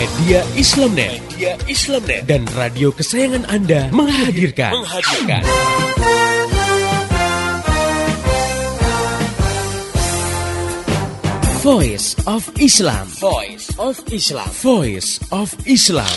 Media 0.00 0.40
Islamnet, 0.56 1.20
Media 1.28 1.52
Islamnet 1.68 2.24
dan 2.24 2.48
radio 2.56 2.88
kesayangan 2.88 3.44
Anda 3.52 3.92
menghadirkan, 3.92 4.72
menghadirkan. 4.72 5.44
Voice 11.60 12.16
of 12.24 12.48
Islam. 12.56 13.12
Voice 13.20 13.68
of 13.76 14.00
Islam. 14.08 14.48
Voice 14.64 15.20
of 15.36 15.52
Islam. 15.68 16.16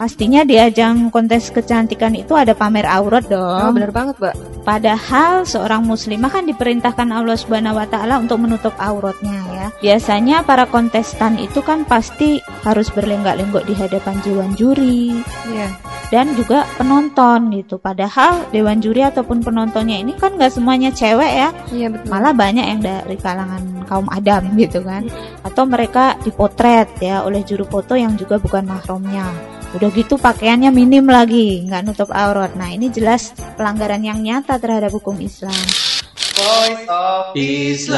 Pastinya 0.00 0.40
di 0.40 0.56
ajang 0.56 1.12
kontes 1.12 1.52
kecantikan 1.52 2.16
itu 2.16 2.32
ada 2.32 2.56
pamer 2.56 2.88
aurat 2.88 3.28
dong. 3.28 3.68
Oh, 3.68 3.72
bener 3.76 3.92
banget, 3.92 4.16
Mbak. 4.16 4.64
Padahal 4.64 5.44
seorang 5.44 5.84
muslimah 5.84 6.32
kan 6.32 6.48
diperintahkan 6.48 7.12
Allah 7.12 7.36
Subhanahu 7.36 7.76
wa 7.76 7.84
taala 7.84 8.16
untuk 8.16 8.40
menutup 8.40 8.72
auratnya 8.80 9.41
ya. 9.62 9.68
Biasanya 9.78 10.42
para 10.42 10.66
kontestan 10.66 11.38
itu 11.38 11.62
kan 11.62 11.86
pasti 11.86 12.42
harus 12.66 12.90
berlenggak-lenggok 12.90 13.62
di 13.64 13.74
hadapan 13.78 14.18
dewan 14.26 14.50
juri. 14.58 15.22
Iya. 15.46 15.70
Dan 16.12 16.36
juga 16.36 16.68
penonton 16.76 17.54
gitu. 17.56 17.80
Padahal 17.80 18.44
dewan 18.52 18.82
juri 18.84 19.00
ataupun 19.00 19.40
penontonnya 19.40 19.96
ini 20.02 20.12
kan 20.18 20.36
nggak 20.36 20.52
semuanya 20.52 20.92
cewek 20.92 21.32
ya. 21.32 21.48
Iya, 21.72 21.88
betul. 21.88 22.08
Malah 22.12 22.34
banyak 22.36 22.66
yang 22.68 22.80
dari 22.84 23.16
kalangan 23.16 23.88
kaum 23.88 24.08
adam 24.12 24.52
gitu 24.60 24.84
kan. 24.84 25.08
Atau 25.40 25.64
mereka 25.64 26.18
dipotret 26.20 26.92
ya 27.00 27.24
oleh 27.24 27.40
juru 27.46 27.64
foto 27.64 27.96
yang 27.96 28.18
juga 28.20 28.36
bukan 28.36 28.68
mahramnya. 28.68 29.24
Udah 29.72 29.88
gitu 29.96 30.20
pakaiannya 30.20 30.68
minim 30.68 31.08
lagi, 31.08 31.64
nggak 31.64 31.88
nutup 31.88 32.12
aurat. 32.12 32.52
Nah 32.60 32.68
ini 32.68 32.92
jelas 32.92 33.32
pelanggaran 33.56 34.04
yang 34.04 34.20
nyata 34.20 34.60
terhadap 34.60 34.92
hukum 34.92 35.16
Islam. 35.16 35.91
Voice 36.32 36.88
of 36.88 37.36
Islam. 37.36 37.92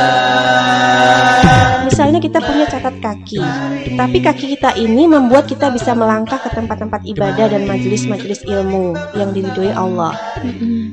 Misalnya 1.86 2.18
kita 2.18 2.42
punya 2.42 2.66
catat 2.66 2.98
kaki, 2.98 3.38
tapi 3.94 4.18
kaki 4.18 4.58
kita 4.58 4.74
ini 4.74 5.06
membuat 5.06 5.46
kita 5.46 5.70
bisa 5.70 5.94
melangkah 5.94 6.42
ke 6.42 6.50
tempat-tempat 6.50 7.06
ibadah 7.06 7.46
dan 7.46 7.62
majelis-majelis 7.70 8.42
ilmu 8.42 8.98
yang 9.14 9.30
diridhoi 9.30 9.70
Allah. 9.70 10.18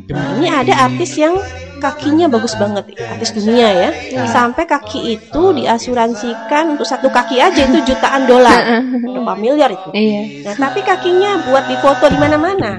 Nah, 0.05 0.25
ini 0.37 0.53
ada 0.53 0.85
artis 0.85 1.17
yang 1.17 1.33
kakinya 1.81 2.29
bagus 2.29 2.53
banget, 2.61 2.93
artis 2.93 3.33
dunia 3.33 3.73
ya. 3.73 3.89
Sampai 4.29 4.69
kaki 4.69 5.17
itu 5.17 5.43
diasuransikan 5.57 6.77
untuk 6.77 6.85
satu 6.85 7.09
kaki 7.09 7.41
aja 7.41 7.65
itu 7.65 7.81
jutaan 7.89 8.29
dolar, 8.29 8.85
berapa 9.01 9.33
miliar 9.41 9.73
itu. 9.73 9.89
Iya. 9.97 10.45
Nah, 10.45 10.69
tapi 10.69 10.85
kakinya 10.85 11.41
buat 11.49 11.65
difoto 11.65 12.05
di 12.05 12.17
mana-mana. 12.21 12.71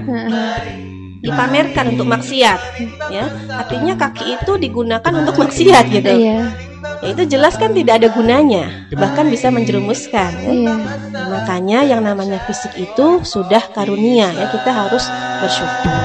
Dipamerkan 1.23 1.95
untuk 1.95 2.03
maksiat, 2.11 2.59
ya. 3.07 3.31
Artinya 3.47 3.95
kaki 3.95 4.35
itu 4.43 4.59
digunakan 4.59 5.11
untuk 5.15 5.39
maksiat 5.39 5.87
gitu. 5.87 6.11
Iya. 6.11 6.51
Ya, 6.99 7.15
itu 7.15 7.23
jelas 7.27 7.55
kan 7.55 7.71
tidak 7.71 8.03
ada 8.03 8.11
gunanya, 8.11 8.87
bahkan 8.95 9.31
bisa 9.31 9.47
menjerumuskan. 9.47 10.31
ya. 10.35 10.51
Iya. 10.51 10.75
Nah, 11.15 11.27
makanya 11.31 11.79
yang 11.87 12.01
namanya 12.03 12.43
fisik 12.43 12.75
itu 12.75 13.23
sudah 13.23 13.71
karunia 13.71 14.35
ya 14.35 14.51
kita 14.51 14.71
harus 14.71 15.07
bersyukur. 15.39 15.95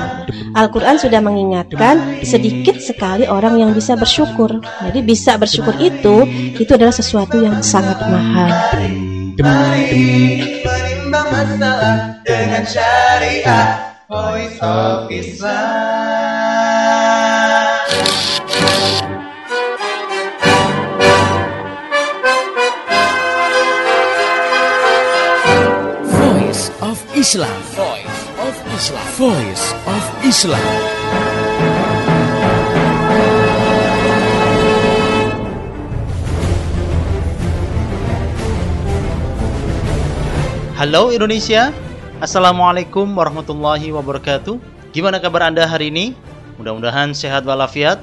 Al-Quran 0.54 0.96
sudah 0.98 1.20
mengingatkan 1.22 2.22
sedikit 2.22 2.78
sekali 2.78 3.26
orang 3.26 3.58
yang 3.58 3.70
bisa 3.74 3.98
bersyukur. 3.98 4.62
Jadi 4.62 5.00
bisa 5.02 5.34
bersyukur 5.34 5.74
itu 5.82 6.26
itu 6.58 6.70
adalah 6.70 6.94
sesuatu 6.94 7.38
yang 7.42 7.58
sangat 7.62 7.98
mahal. 8.06 8.50
Mari 9.38 10.06
dengan 12.26 12.62
syariah. 12.66 13.87
Voice 14.08 14.56
of 14.62 15.12
Islam. 15.12 15.52
Voice 26.08 26.72
of 26.80 26.96
Islam. 27.12 27.60
Voice 27.76 28.24
of 28.40 28.56
Islam. 28.72 29.04
Voice 29.20 29.76
of 29.84 30.24
Islam. 30.24 30.64
Halo 40.80 41.12
Indonesia, 41.12 41.76
Assalamualaikum 42.18 43.06
warahmatullahi 43.14 43.94
wabarakatuh. 43.94 44.58
Gimana 44.90 45.22
kabar 45.22 45.46
Anda 45.46 45.70
hari 45.70 45.94
ini? 45.94 46.18
Mudah-mudahan 46.58 47.14
sehat 47.14 47.46
walafiat, 47.46 48.02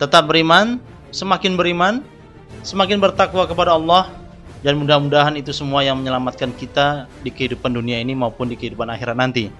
tetap 0.00 0.24
beriman, 0.24 0.80
semakin 1.12 1.60
beriman, 1.60 2.00
semakin 2.64 2.96
bertakwa 2.96 3.44
kepada 3.44 3.76
Allah, 3.76 4.08
dan 4.64 4.80
mudah-mudahan 4.80 5.36
itu 5.36 5.52
semua 5.52 5.84
yang 5.84 6.00
menyelamatkan 6.00 6.48
kita 6.56 7.04
di 7.20 7.28
kehidupan 7.28 7.76
dunia 7.76 8.00
ini 8.00 8.16
maupun 8.16 8.48
di 8.48 8.56
kehidupan 8.56 8.88
akhirat 8.88 9.20
nanti. 9.20 9.52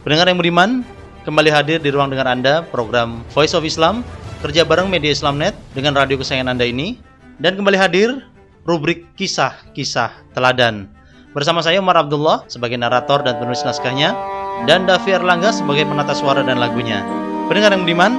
Pendengar 0.00 0.32
yang 0.32 0.40
beriman, 0.40 0.80
kembali 1.28 1.52
hadir 1.52 1.84
di 1.84 1.92
ruang 1.92 2.08
dengar 2.08 2.32
Anda 2.32 2.64
program 2.64 3.28
Voice 3.36 3.52
of 3.52 3.68
Islam 3.68 4.08
kerja 4.40 4.64
bareng 4.64 4.88
Media 4.88 5.12
Islamnet 5.12 5.52
dengan 5.76 5.92
radio 6.00 6.16
kesayangan 6.16 6.56
Anda 6.56 6.64
ini 6.64 6.96
dan 7.44 7.60
kembali 7.60 7.76
hadir 7.76 8.24
rubrik 8.64 9.04
kisah-kisah 9.20 10.32
teladan 10.32 10.96
bersama 11.36 11.60
saya 11.60 11.84
Umar 11.84 12.00
Abdullah 12.00 12.48
sebagai 12.48 12.80
narator 12.80 13.20
dan 13.20 13.36
penulis 13.36 13.60
naskahnya 13.60 14.16
dan 14.64 14.88
Davi 14.88 15.12
Erlangga 15.12 15.52
sebagai 15.52 15.84
penata 15.84 16.16
suara 16.16 16.40
dan 16.40 16.56
lagunya. 16.56 17.04
Pendengar 17.52 17.76
yang 17.76 17.84
beriman, 17.84 18.12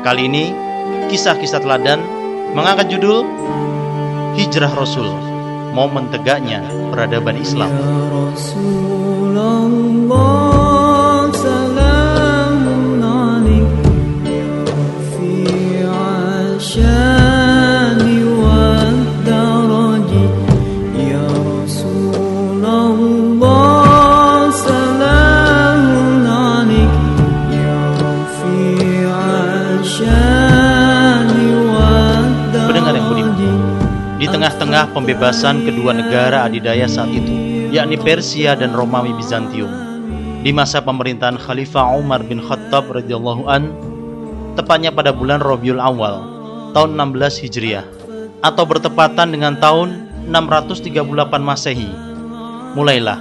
kali 0.00 0.24
ini 0.24 0.56
kisah-kisah 1.12 1.60
teladan 1.60 2.00
mengangkat 2.56 2.88
judul 2.96 3.28
Hijrah 4.40 4.72
Rasul, 4.72 5.12
momen 5.76 6.08
tegaknya 6.08 6.64
peradaban 6.88 7.36
Islam. 7.36 7.68
Pendengar 7.68 9.11
tengah-tengah 34.62 34.94
pembebasan 34.94 35.66
kedua 35.66 35.90
negara 35.90 36.46
adidaya 36.46 36.86
saat 36.86 37.10
itu, 37.10 37.34
yakni 37.74 37.98
Persia 37.98 38.54
dan 38.54 38.70
Romawi 38.70 39.10
Bizantium, 39.18 39.66
di 40.46 40.54
masa 40.54 40.78
pemerintahan 40.78 41.34
Khalifah 41.34 41.98
Umar 41.98 42.22
bin 42.22 42.38
Khattab 42.38 42.86
radhiyallahu 42.94 43.50
an, 43.50 43.74
tepatnya 44.54 44.94
pada 44.94 45.10
bulan 45.10 45.42
Rabiul 45.42 45.82
Awal 45.82 46.22
tahun 46.78 46.94
16 46.94 47.42
Hijriah 47.42 47.82
atau 48.46 48.62
bertepatan 48.62 49.34
dengan 49.34 49.58
tahun 49.58 50.30
638 50.30 50.94
Masehi. 51.42 51.90
Mulailah 52.78 53.18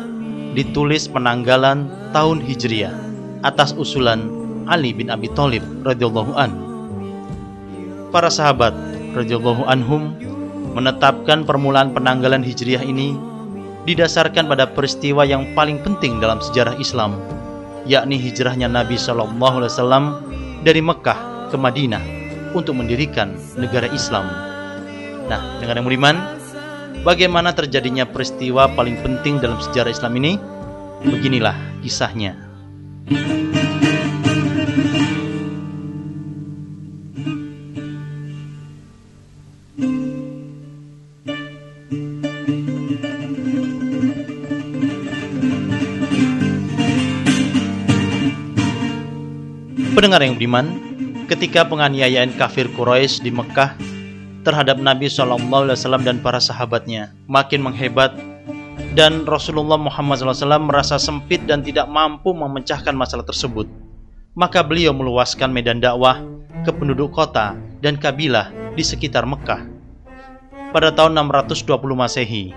ditulis 0.54 1.10
penanggalan 1.10 1.90
tahun 2.14 2.38
Hijriah 2.46 2.94
atas 3.42 3.74
usulan 3.74 4.30
Ali 4.70 4.94
bin 4.94 5.10
Abi 5.10 5.26
Thalib 5.34 5.66
radhiyallahu 5.90 6.38
an. 6.38 6.54
Para 8.14 8.30
sahabat 8.30 8.78
radhiyallahu 9.18 9.66
anhum 9.66 10.14
menetapkan 10.72 11.44
permulaan 11.44 11.92
penanggalan 11.92 12.42
Hijriah 12.42 12.84
ini 12.84 13.16
didasarkan 13.86 14.46
pada 14.46 14.70
peristiwa 14.70 15.26
yang 15.26 15.58
paling 15.58 15.82
penting 15.82 16.22
dalam 16.22 16.38
sejarah 16.38 16.78
Islam, 16.78 17.18
yakni 17.90 18.22
hijrahnya 18.22 18.70
Nabi 18.70 18.94
Shallallahu 18.94 19.56
Alaihi 19.62 19.74
Wasallam 19.74 20.06
dari 20.62 20.82
Mekah 20.86 21.50
ke 21.50 21.58
Madinah 21.58 22.04
untuk 22.54 22.78
mendirikan 22.78 23.34
negara 23.58 23.90
Islam. 23.90 24.28
Nah, 25.26 25.42
dengan 25.58 25.82
yang 25.82 25.88
beriman, 25.88 26.16
bagaimana 27.02 27.56
terjadinya 27.56 28.06
peristiwa 28.06 28.70
paling 28.72 29.00
penting 29.02 29.42
dalam 29.42 29.58
sejarah 29.58 29.92
Islam 29.92 30.14
ini? 30.22 30.34
Beginilah 31.02 31.82
kisahnya. 31.82 32.38
Pendengar 49.82 50.22
yang 50.22 50.38
beriman, 50.38 50.78
ketika 51.26 51.66
penganiayaan 51.66 52.38
kafir 52.38 52.70
Quraisy 52.70 53.26
di 53.26 53.34
Mekah 53.34 53.74
terhadap 54.46 54.78
Nabi 54.78 55.10
SAW 55.10 55.42
dan 56.06 56.22
para 56.22 56.38
sahabatnya 56.38 57.10
makin 57.26 57.66
menghebat 57.66 58.14
dan 58.94 59.26
Rasulullah 59.26 59.82
Muhammad 59.82 60.22
SAW 60.22 60.62
merasa 60.62 61.02
sempit 61.02 61.50
dan 61.50 61.66
tidak 61.66 61.90
mampu 61.90 62.30
memecahkan 62.30 62.94
masalah 62.94 63.26
tersebut. 63.26 63.66
Maka 64.38 64.62
beliau 64.62 64.94
meluaskan 64.94 65.50
medan 65.50 65.82
dakwah 65.82 66.22
ke 66.62 66.70
penduduk 66.70 67.10
kota 67.10 67.58
dan 67.82 67.98
kabilah 67.98 68.54
di 68.78 68.86
sekitar 68.86 69.26
Mekah. 69.26 69.66
Pada 70.72 70.94
tahun 70.94 71.18
620 71.18 71.68
Masehi, 71.98 72.54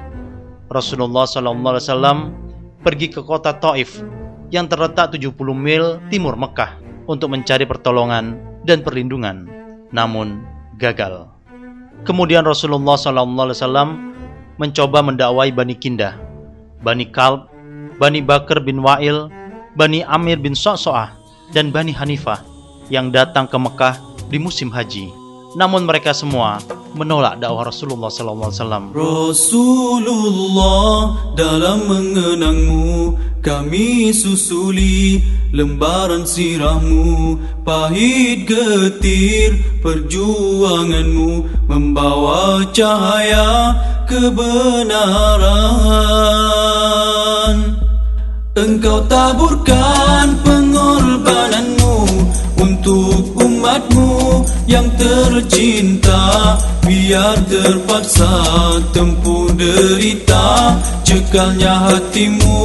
Rasulullah 0.69 1.25
SAW 1.25 2.37
pergi 2.85 3.09
ke 3.09 3.25
kota 3.25 3.56
Taif 3.56 4.05
yang 4.53 4.69
terletak 4.69 5.17
70 5.17 5.32
mil 5.56 5.99
timur 6.12 6.37
Mekah 6.37 6.83
untuk 7.04 7.32
mencari 7.32 7.68
pertolongan 7.68 8.36
dan 8.64 8.80
perlindungan, 8.80 9.48
namun 9.92 10.42
gagal. 10.80 11.28
Kemudian 12.04 12.44
Rasulullah 12.44 12.98
SAW 12.98 13.96
mencoba 14.60 14.98
mendakwai 15.00 15.50
Bani 15.50 15.74
Kindah, 15.74 16.16
Bani 16.84 17.08
Kalb, 17.08 17.48
Bani 17.96 18.20
Bakar 18.20 18.60
bin 18.60 18.84
Wa'il, 18.84 19.32
Bani 19.74 20.04
Amir 20.04 20.38
bin 20.38 20.52
So'so'ah, 20.52 21.14
dan 21.56 21.72
Bani 21.72 21.90
Hanifah 21.94 22.42
yang 22.92 23.08
datang 23.08 23.48
ke 23.48 23.56
Mekah 23.56 23.96
di 24.28 24.36
musim 24.36 24.68
haji. 24.68 25.24
Namun 25.54 25.86
mereka 25.86 26.10
semua 26.10 26.58
menolak 26.94 27.38
dakwah 27.38 27.70
Rasulullah 27.70 28.10
SAW. 28.10 28.90
Rasulullah 28.94 30.54
dalam 31.38 31.86
mengenangmu 31.86 33.14
kami 33.38 34.10
susuli 34.10 35.22
lembaran 35.54 36.26
sirahmu 36.26 37.38
pahit 37.62 38.48
getir 38.48 39.62
perjuanganmu 39.84 41.46
membawa 41.70 42.64
cahaya 42.72 43.76
kebenaran 44.08 45.54
Engkau 48.54 49.04
taburkan 49.06 50.40
pengorbananmu 50.40 51.94
umatmu 53.64 54.44
yang 54.69 54.84
tercinta. 55.00 56.61
Biar 56.84 57.40
terpaksa 57.49 58.28
tempuh 58.93 59.49
derita. 59.56 60.76
Cekalnya 61.00 61.88
hatimu 61.88 62.61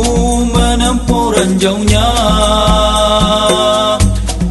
menempuh 0.52 1.32
ranjaunya 1.32 2.10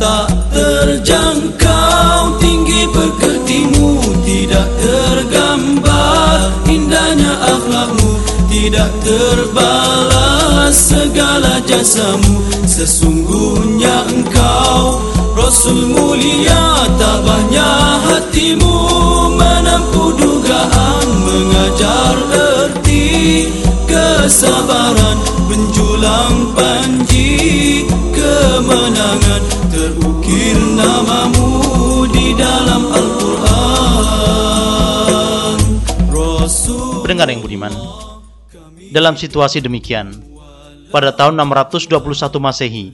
Tak 0.00 0.28
terjangkau 0.56 2.40
tinggi 2.40 2.80
pekertimu. 2.96 4.00
Tidak 4.24 4.68
tergambar 4.80 6.48
indahnya 6.64 7.32
akhlakmu. 7.44 8.10
Tidak 8.48 8.90
terbalas 9.04 10.72
segala 10.72 11.60
jasamu. 11.68 12.40
Sesungguhnya 12.64 14.08
engkau 14.08 15.17
Rasul 15.48 15.96
mulia 15.96 16.84
tabahnya 17.00 18.04
hatimu 18.04 18.68
Menempuh 19.32 20.12
dugaan 20.20 21.08
mengajar 21.24 22.20
erti 22.36 23.48
Kesabaran 23.88 25.16
menjulang 25.48 26.52
panji 26.52 27.88
Kemenangan 27.88 29.72
terukir 29.72 30.60
namamu 30.76 32.04
di 32.12 32.36
dalam 32.36 32.84
Al-Quran. 32.92 33.40
Rasul 36.12 37.08
Pendengar 37.08 37.32
yang 37.32 37.40
budiman, 37.40 37.72
dalam 38.92 39.16
situasi 39.16 39.64
demikian, 39.64 40.12
pada 40.92 41.08
tahun 41.16 41.40
621 41.40 42.36
Masehi, 42.36 42.92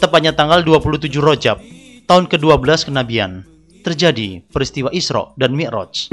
tepatnya 0.00 0.32
tanggal 0.32 0.64
27 0.64 1.20
Rojab, 1.20 1.60
tahun 2.06 2.26
ke-12 2.30 2.90
kenabian, 2.90 3.46
terjadi 3.86 4.42
peristiwa 4.50 4.90
Isra 4.90 5.30
dan 5.38 5.54
Mi'raj. 5.54 6.10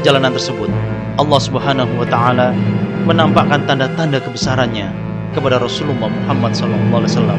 Perjalanan 0.00 0.32
tersebut, 0.32 0.72
Allah 1.20 1.40
Subhanahu 1.44 1.92
wa 2.00 2.08
taala 2.08 2.56
menampakkan 3.04 3.68
tanda-tanda 3.68 4.16
kebesarannya 4.16 4.88
kepada 5.36 5.60
Rasulullah 5.60 6.08
Muhammad 6.08 6.56
SAW. 6.56 7.36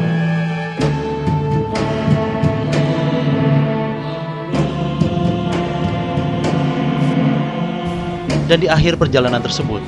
Dan 8.46 8.58
di 8.62 8.70
akhir 8.70 8.94
perjalanan 8.94 9.42
tersebut, 9.42 9.82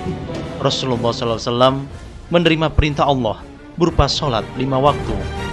Rasulullah 0.59 1.15
SAW 1.15 1.87
menerima 2.35 2.75
perintah 2.75 3.07
Allah 3.07 3.39
berupa 3.79 4.11
sholat 4.11 4.43
lima 4.59 4.83
waktu 4.83 5.44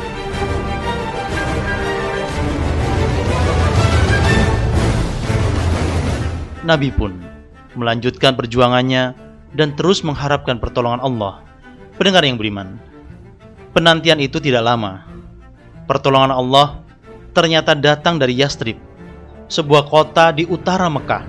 Nabi 6.72 6.88
pun 6.88 7.12
melanjutkan 7.76 8.32
perjuangannya 8.40 9.12
dan 9.52 9.76
terus 9.76 10.08
mengharapkan 10.08 10.56
pertolongan 10.56 11.04
Allah. 11.04 11.44
Pendengar 12.00 12.24
yang 12.24 12.40
beriman, 12.40 12.80
penantian 13.76 14.24
itu 14.24 14.40
tidak 14.40 14.64
lama. 14.64 15.04
Pertolongan 15.84 16.32
Allah 16.32 16.80
ternyata 17.36 17.76
datang 17.76 18.16
dari 18.16 18.40
Yastrib, 18.40 18.80
sebuah 19.52 19.84
kota 19.92 20.32
di 20.32 20.48
utara 20.48 20.88
Mekah 20.88 21.28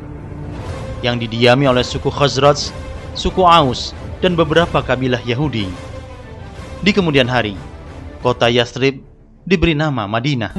yang 1.02 1.18
didiami 1.18 1.66
oleh 1.66 1.82
suku 1.82 2.06
Khazraj, 2.06 2.70
suku 3.18 3.42
Aus, 3.42 3.90
dan 4.22 4.38
beberapa 4.38 4.78
kabilah 4.78 5.18
Yahudi. 5.26 5.66
Di 6.86 6.94
kemudian 6.94 7.26
hari, 7.26 7.58
kota 8.22 8.46
Yastrib 8.46 9.02
diberi 9.42 9.74
nama 9.74 10.06
Madinah. 10.06 10.54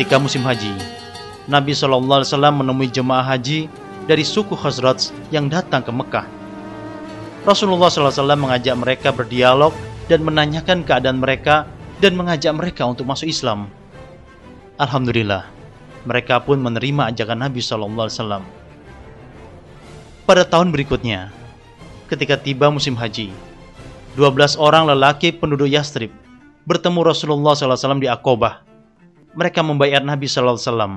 Ketika 0.00 0.16
musim 0.16 0.40
haji, 0.48 0.72
Nabi 1.44 1.76
SAW 1.76 2.24
menemui 2.32 2.88
jemaah 2.88 3.20
haji 3.20 3.68
dari 4.08 4.24
suku 4.24 4.56
Khazraj 4.56 5.12
yang 5.28 5.52
datang 5.52 5.84
ke 5.84 5.92
Mekah. 5.92 6.24
Rasulullah 7.44 7.92
SAW 7.92 8.32
mengajak 8.32 8.80
mereka 8.80 9.12
berdialog 9.12 9.76
dan 10.08 10.24
menanyakan 10.24 10.88
keadaan 10.88 11.20
mereka 11.20 11.68
dan 12.00 12.16
mengajak 12.16 12.48
mereka 12.56 12.88
untuk 12.88 13.04
masuk 13.04 13.28
Islam. 13.28 13.68
Alhamdulillah, 14.80 15.52
mereka 16.08 16.40
pun 16.40 16.56
menerima 16.64 17.12
ajakan 17.12 17.44
Nabi 17.44 17.60
SAW. 17.60 18.40
Pada 20.24 20.48
tahun 20.48 20.72
berikutnya, 20.72 21.28
ketika 22.08 22.40
tiba 22.40 22.72
musim 22.72 22.96
haji, 22.96 23.28
12 24.16 24.56
orang 24.56 24.88
lelaki 24.88 25.28
penduduk 25.28 25.68
Yastrib 25.68 26.08
bertemu 26.64 27.04
Rasulullah 27.04 27.52
SAW 27.52 28.00
di 28.00 28.08
Aqobah 28.08 28.69
mereka 29.34 29.62
membayar 29.62 30.02
Nabi 30.02 30.26
Sallallahu 30.26 30.58
Alaihi 30.58 30.70
Wasallam. 30.70 30.94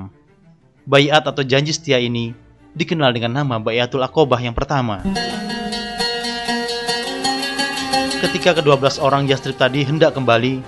Bayat 0.84 1.22
atau 1.24 1.40
janji 1.46 1.72
setia 1.72 1.96
ini 1.96 2.36
dikenal 2.76 3.14
dengan 3.14 3.40
nama 3.40 3.56
Bayatul 3.62 4.04
Aqobah 4.04 4.36
yang 4.42 4.52
pertama. 4.52 5.00
Ketika 8.20 8.58
kedua 8.58 8.74
belas 8.74 8.98
orang 8.98 9.30
Yastrib 9.30 9.56
tadi 9.56 9.86
hendak 9.86 10.18
kembali, 10.18 10.60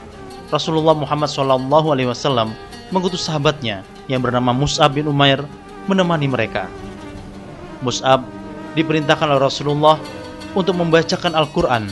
Rasulullah 0.49 0.94
Muhammad 0.94 1.28
Sallallahu 1.28 1.88
Alaihi 1.90 2.08
Wasallam 2.08 2.54
mengutus 2.94 3.26
sahabatnya 3.26 3.82
yang 4.06 4.23
bernama 4.23 4.54
Mus'ab 4.54 4.94
bin 4.94 5.11
Umair 5.11 5.42
menemani 5.90 6.30
mereka. 6.30 6.70
Mus'ab 7.82 8.23
diperintahkan 8.78 9.26
oleh 9.26 9.42
Rasulullah 9.42 9.99
untuk 10.54 10.78
membacakan 10.78 11.35
Al-Quran, 11.35 11.90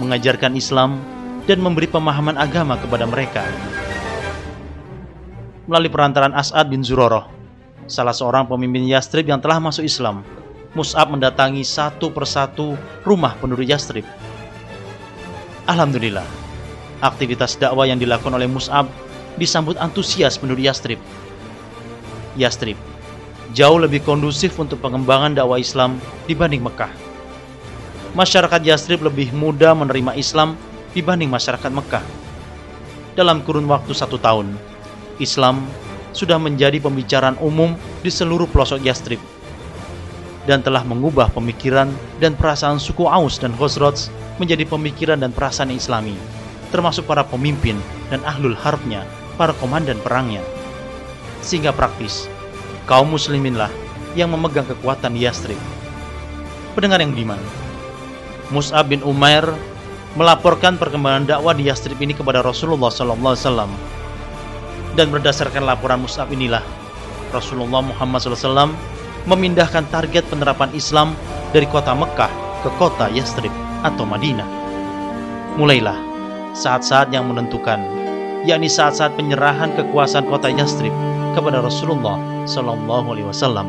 mengajarkan 0.00 0.56
Islam, 0.56 0.98
dan 1.44 1.60
memberi 1.60 1.86
pemahaman 1.86 2.40
agama 2.40 2.80
kepada 2.80 3.04
mereka 3.04 3.44
melalui 5.64 5.92
perantaran 5.92 6.32
As'ad 6.36 6.68
bin 6.68 6.84
Zuroroh, 6.84 7.28
salah 7.88 8.12
seorang 8.12 8.44
pemimpin 8.48 8.84
Yastrib 8.88 9.28
yang 9.28 9.40
telah 9.40 9.60
masuk 9.60 9.84
Islam. 9.84 10.24
Mus'ab 10.74 11.06
mendatangi 11.06 11.62
satu 11.62 12.10
persatu 12.10 12.74
rumah 13.06 13.38
penduduk 13.38 13.70
Yastrib. 13.70 14.02
Alhamdulillah, 15.70 16.26
aktivitas 16.98 17.54
dakwah 17.54 17.86
yang 17.86 17.96
dilakukan 17.96 18.34
oleh 18.34 18.50
Mus'ab 18.50 18.90
disambut 19.38 19.78
antusias 19.78 20.34
penduduk 20.34 20.66
Yastrib. 20.66 20.98
Yastrib 22.34 22.74
jauh 23.54 23.78
lebih 23.78 24.02
kondusif 24.02 24.58
untuk 24.58 24.82
pengembangan 24.82 25.38
dakwah 25.38 25.62
Islam 25.62 26.02
dibanding 26.26 26.60
Mekah. 26.66 26.90
Masyarakat 28.18 28.60
Yastrib 28.66 29.06
lebih 29.06 29.30
mudah 29.30 29.78
menerima 29.78 30.18
Islam 30.18 30.58
dibanding 30.90 31.30
masyarakat 31.30 31.70
Mekah. 31.70 32.02
Dalam 33.14 33.46
kurun 33.46 33.70
waktu 33.70 33.94
satu 33.94 34.18
tahun, 34.18 34.58
Islam 35.18 35.66
sudah 36.14 36.38
menjadi 36.38 36.78
pembicaraan 36.78 37.38
umum 37.42 37.74
di 38.02 38.10
seluruh 38.10 38.46
pelosok 38.46 38.80
Yastrib. 38.82 39.22
dan 40.44 40.60
telah 40.60 40.84
mengubah 40.84 41.32
pemikiran 41.32 41.88
dan 42.20 42.36
perasaan 42.36 42.76
suku 42.76 43.08
Aus 43.08 43.40
dan 43.40 43.56
Khosrots 43.56 44.12
menjadi 44.36 44.68
pemikiran 44.68 45.16
dan 45.16 45.32
perasaan 45.32 45.72
Islami, 45.72 46.12
termasuk 46.68 47.08
para 47.08 47.24
pemimpin 47.24 47.80
dan 48.12 48.20
ahlul 48.28 48.52
harbnya, 48.52 49.08
para 49.40 49.56
komandan 49.56 49.96
perangnya. 50.04 50.44
Sehingga 51.40 51.72
praktis, 51.72 52.28
kaum 52.84 53.08
musliminlah 53.08 53.72
yang 54.12 54.32
memegang 54.32 54.68
kekuatan 54.68 55.16
Yastrib. 55.16 55.58
Pendengar 56.76 57.00
yang 57.00 57.16
diman, 57.16 57.40
Mus'ab 58.52 58.92
bin 58.92 59.00
Umair 59.00 59.48
melaporkan 60.14 60.76
perkembangan 60.76 61.24
dakwah 61.24 61.56
di 61.56 61.66
Yastrib 61.72 61.98
ini 62.04 62.12
kepada 62.12 62.44
Rasulullah 62.44 62.92
SAW. 62.92 63.93
Dan 64.94 65.10
berdasarkan 65.10 65.66
laporan 65.66 66.06
Mus'ab 66.06 66.30
inilah, 66.30 66.62
Rasulullah 67.34 67.82
Muhammad 67.82 68.22
SAW 68.22 68.70
memindahkan 69.26 69.90
target 69.90 70.22
penerapan 70.30 70.70
Islam 70.70 71.18
dari 71.50 71.66
kota 71.66 71.90
Mekah 71.98 72.30
ke 72.62 72.70
kota 72.78 73.10
Yastrib 73.10 73.50
atau 73.82 74.06
Madinah. 74.06 74.46
Mulailah 75.58 75.98
saat-saat 76.54 77.10
yang 77.10 77.26
menentukan, 77.26 77.82
yakni 78.46 78.70
saat-saat 78.70 79.18
penyerahan 79.18 79.74
kekuasaan 79.74 80.30
kota 80.30 80.46
Yastrib 80.54 80.94
kepada 81.34 81.58
Rasulullah 81.58 82.14
Sallallahu 82.46 83.18
Alaihi 83.18 83.26
Wasallam. 83.26 83.66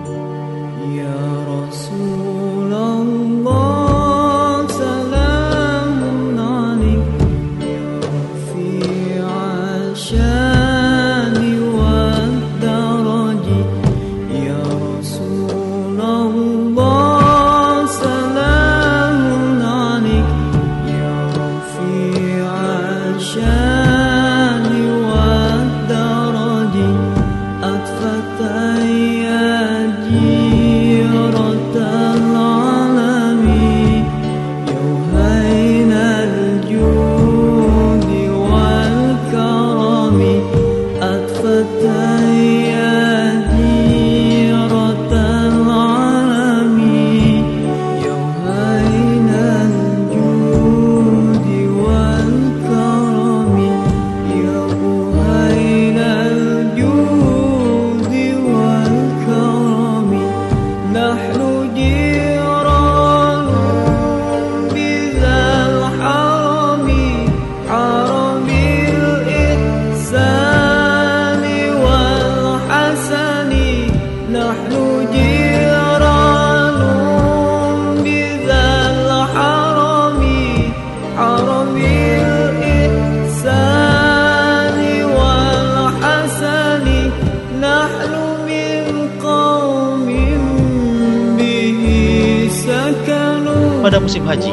Pada 93.86 94.02
musim 94.02 94.26
haji, 94.26 94.50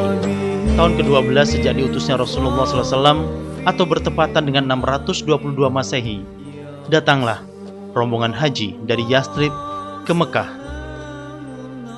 tahun 0.77 0.93
ke-12 0.93 1.57
sejak 1.57 1.73
diutusnya 1.73 2.21
Rasulullah 2.21 2.69
SAW 2.69 3.25
atau 3.65 3.81
bertepatan 3.81 4.45
dengan 4.45 4.69
622 4.69 5.73
Masehi, 5.73 6.21
datanglah 6.85 7.41
rombongan 7.97 8.29
haji 8.29 8.77
dari 8.85 9.01
Yastrib 9.09 9.49
ke 10.05 10.13
Mekah. 10.13 10.45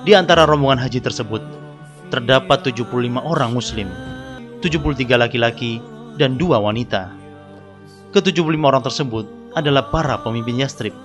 Di 0.08 0.16
antara 0.16 0.48
rombongan 0.48 0.80
haji 0.80 1.04
tersebut, 1.04 1.44
terdapat 2.08 2.72
75 2.72 2.88
orang 3.20 3.52
muslim, 3.52 3.92
73 4.64 5.20
laki-laki, 5.20 5.84
dan 6.16 6.40
dua 6.40 6.64
wanita. 6.64 7.12
Ke-75 8.16 8.64
orang 8.64 8.80
tersebut 8.80 9.28
adalah 9.52 9.92
para 9.92 10.24
pemimpin 10.24 10.56
Yastrib. 10.56 10.96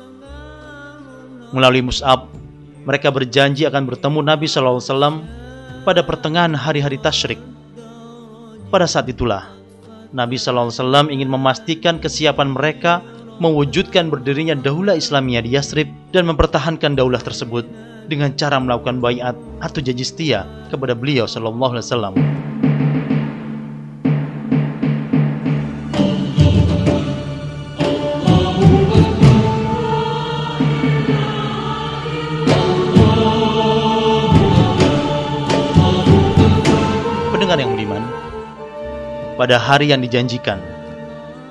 Melalui 1.50 1.82
Mus'ab, 1.82 2.30
mereka 2.86 3.10
berjanji 3.10 3.66
akan 3.66 3.82
bertemu 3.82 4.22
Nabi 4.22 4.46
SAW 4.46 5.40
pada 5.82 6.04
pertengahan 6.04 6.52
hari-hari 6.52 7.00
tasyrik. 7.00 7.40
Pada 8.70 8.86
saat 8.86 9.08
itulah, 9.10 9.50
Nabi 10.14 10.36
SAW 10.38 11.10
ingin 11.10 11.30
memastikan 11.30 11.98
kesiapan 11.98 12.54
mereka 12.54 13.00
mewujudkan 13.40 14.12
berdirinya 14.12 14.52
daulah 14.52 14.94
Islamiyah 14.94 15.42
di 15.42 15.56
Yasrib 15.56 15.88
dan 16.12 16.28
mempertahankan 16.28 16.94
daulah 16.94 17.22
tersebut 17.22 17.64
dengan 18.10 18.34
cara 18.36 18.58
melakukan 18.60 19.00
bayat 19.00 19.38
atau 19.62 19.80
janji 19.80 20.04
setia 20.04 20.44
kepada 20.68 20.92
beliau 20.92 21.24
Sallallahu 21.24 21.78
Alaihi 21.78 21.86
Wasallam. 21.86 22.14
Pada 39.40 39.56
hari 39.56 39.88
yang 39.88 40.04
dijanjikan. 40.04 40.60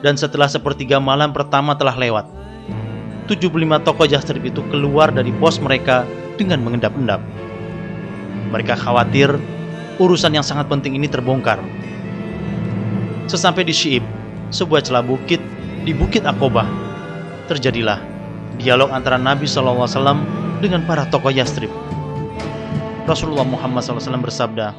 Dan 0.06 0.14
setelah 0.14 0.46
sepertiga 0.46 1.02
malam 1.02 1.34
pertama 1.34 1.74
telah 1.74 1.98
lewat, 1.98 2.30
75 3.26 3.50
tokoh 3.82 4.06
Jastrib 4.06 4.46
itu 4.46 4.62
keluar 4.70 5.10
dari 5.10 5.34
pos 5.34 5.58
mereka 5.58 6.06
dengan 6.38 6.62
mengendap-endap. 6.62 7.18
Mereka 8.54 8.78
khawatir 8.78 9.34
urusan 9.98 10.38
yang 10.38 10.46
sangat 10.46 10.70
penting 10.70 11.02
ini 11.02 11.10
terbongkar. 11.10 11.58
Sesampai 13.26 13.66
di 13.66 13.74
Syiib, 13.74 14.06
sebuah 14.54 14.86
celah 14.86 15.02
bukit 15.02 15.42
di 15.82 15.92
Bukit 15.92 16.30
Akobah, 16.30 16.70
terjadilah 17.50 18.02
dialog 18.62 18.94
antara 18.94 19.18
Nabi 19.18 19.50
SAW 19.50 19.90
dengan 20.62 20.86
para 20.86 21.10
tokoh 21.10 21.34
Yastrib. 21.34 21.74
Rasulullah 23.10 23.46
Muhammad 23.46 23.82
SAW 23.82 24.22
bersabda, 24.22 24.78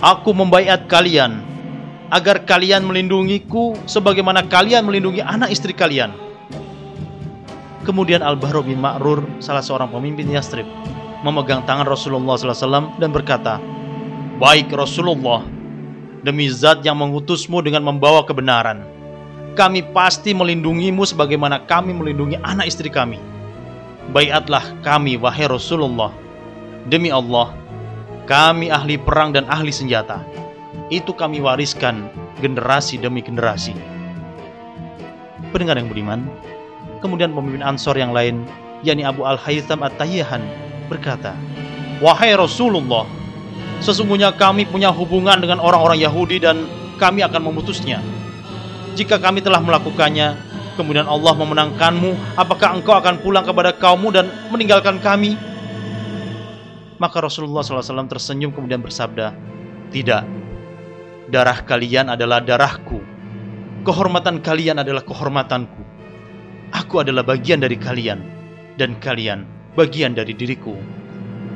Aku 0.00 0.32
membayat 0.36 0.84
kalian 0.88 1.51
agar 2.12 2.44
kalian 2.44 2.84
melindungiku 2.84 3.72
sebagaimana 3.88 4.44
kalian 4.44 4.84
melindungi 4.84 5.24
anak 5.24 5.48
istri 5.48 5.72
kalian. 5.72 6.12
Kemudian 7.88 8.20
Al-Bahru 8.20 8.62
bin 8.62 8.78
Ma'rur, 8.78 9.24
salah 9.40 9.64
seorang 9.64 9.88
pemimpin 9.88 10.28
Yastrib, 10.28 10.68
memegang 11.24 11.64
tangan 11.64 11.88
Rasulullah 11.88 12.36
SAW 12.36 13.00
dan 13.00 13.10
berkata, 13.10 13.58
Baik 14.38 14.70
Rasulullah, 14.70 15.42
demi 16.20 16.46
zat 16.52 16.84
yang 16.84 17.00
mengutusmu 17.00 17.64
dengan 17.64 17.82
membawa 17.82 18.22
kebenaran, 18.22 18.84
kami 19.56 19.82
pasti 19.90 20.36
melindungimu 20.36 21.02
sebagaimana 21.08 21.64
kami 21.64 21.96
melindungi 21.96 22.38
anak 22.44 22.70
istri 22.70 22.92
kami. 22.92 23.18
Bayatlah 24.14 24.62
kami, 24.84 25.16
wahai 25.16 25.48
Rasulullah. 25.48 26.12
Demi 26.86 27.10
Allah, 27.10 27.50
kami 28.28 28.70
ahli 28.70 29.00
perang 29.00 29.34
dan 29.34 29.48
ahli 29.50 29.74
senjata 29.74 30.22
itu 30.92 31.16
kami 31.16 31.40
wariskan 31.40 32.12
generasi 32.44 33.00
demi 33.00 33.24
generasi. 33.24 33.72
Pendengar 35.48 35.80
yang 35.80 35.88
budiman, 35.88 36.28
kemudian 37.00 37.32
pemimpin 37.32 37.64
Ansor 37.64 37.96
yang 37.96 38.12
lain, 38.12 38.44
yakni 38.84 39.08
Abu 39.08 39.24
Al-Haytham 39.24 39.80
At-Tayyahan, 39.80 40.44
berkata, 40.92 41.32
Wahai 42.04 42.36
Rasulullah, 42.36 43.08
sesungguhnya 43.80 44.36
kami 44.36 44.68
punya 44.68 44.92
hubungan 44.92 45.40
dengan 45.40 45.64
orang-orang 45.64 45.96
Yahudi 45.96 46.44
dan 46.44 46.68
kami 47.00 47.24
akan 47.24 47.40
memutusnya. 47.40 48.04
Jika 48.92 49.16
kami 49.16 49.40
telah 49.40 49.64
melakukannya, 49.64 50.36
kemudian 50.76 51.08
Allah 51.08 51.32
memenangkanmu, 51.32 52.36
apakah 52.36 52.76
engkau 52.76 52.92
akan 53.00 53.24
pulang 53.24 53.48
kepada 53.48 53.72
kaummu 53.72 54.12
dan 54.12 54.28
meninggalkan 54.52 55.00
kami? 55.00 55.40
Maka 57.00 57.24
Rasulullah 57.24 57.64
SAW 57.64 58.12
tersenyum 58.12 58.52
kemudian 58.52 58.78
bersabda, 58.78 59.34
Tidak, 59.90 60.41
Darah 61.32 61.64
kalian 61.64 62.12
adalah 62.12 62.44
darahku. 62.44 63.00
Kehormatan 63.88 64.44
kalian 64.44 64.84
adalah 64.84 65.00
kehormatanku. 65.00 65.80
Aku 66.76 67.00
adalah 67.00 67.24
bagian 67.24 67.56
dari 67.56 67.80
kalian, 67.80 68.20
dan 68.76 69.00
kalian 69.00 69.48
bagian 69.72 70.12
dari 70.12 70.36
diriku. 70.36 70.76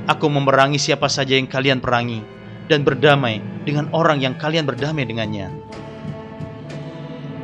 Aku 0.08 0.32
memerangi 0.32 0.80
siapa 0.80 1.12
saja 1.12 1.36
yang 1.36 1.44
kalian 1.44 1.84
perangi 1.84 2.24
dan 2.72 2.88
berdamai 2.88 3.44
dengan 3.68 3.92
orang 3.92 4.24
yang 4.24 4.32
kalian 4.40 4.64
berdamai 4.64 5.04
dengannya. 5.04 5.52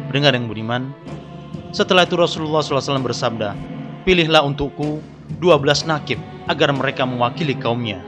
Pendengar 0.09 0.33
yang 0.33 0.49
budiman, 0.49 0.89
setelah 1.69 2.09
itu 2.09 2.17
Rasulullah 2.17 2.65
SAW 2.65 3.05
bersabda, 3.05 3.53
Pilihlah 4.09 4.41
untukku 4.41 5.05
12 5.37 5.85
nakib 5.85 6.17
agar 6.49 6.73
mereka 6.73 7.05
mewakili 7.05 7.53
kaumnya. 7.53 8.01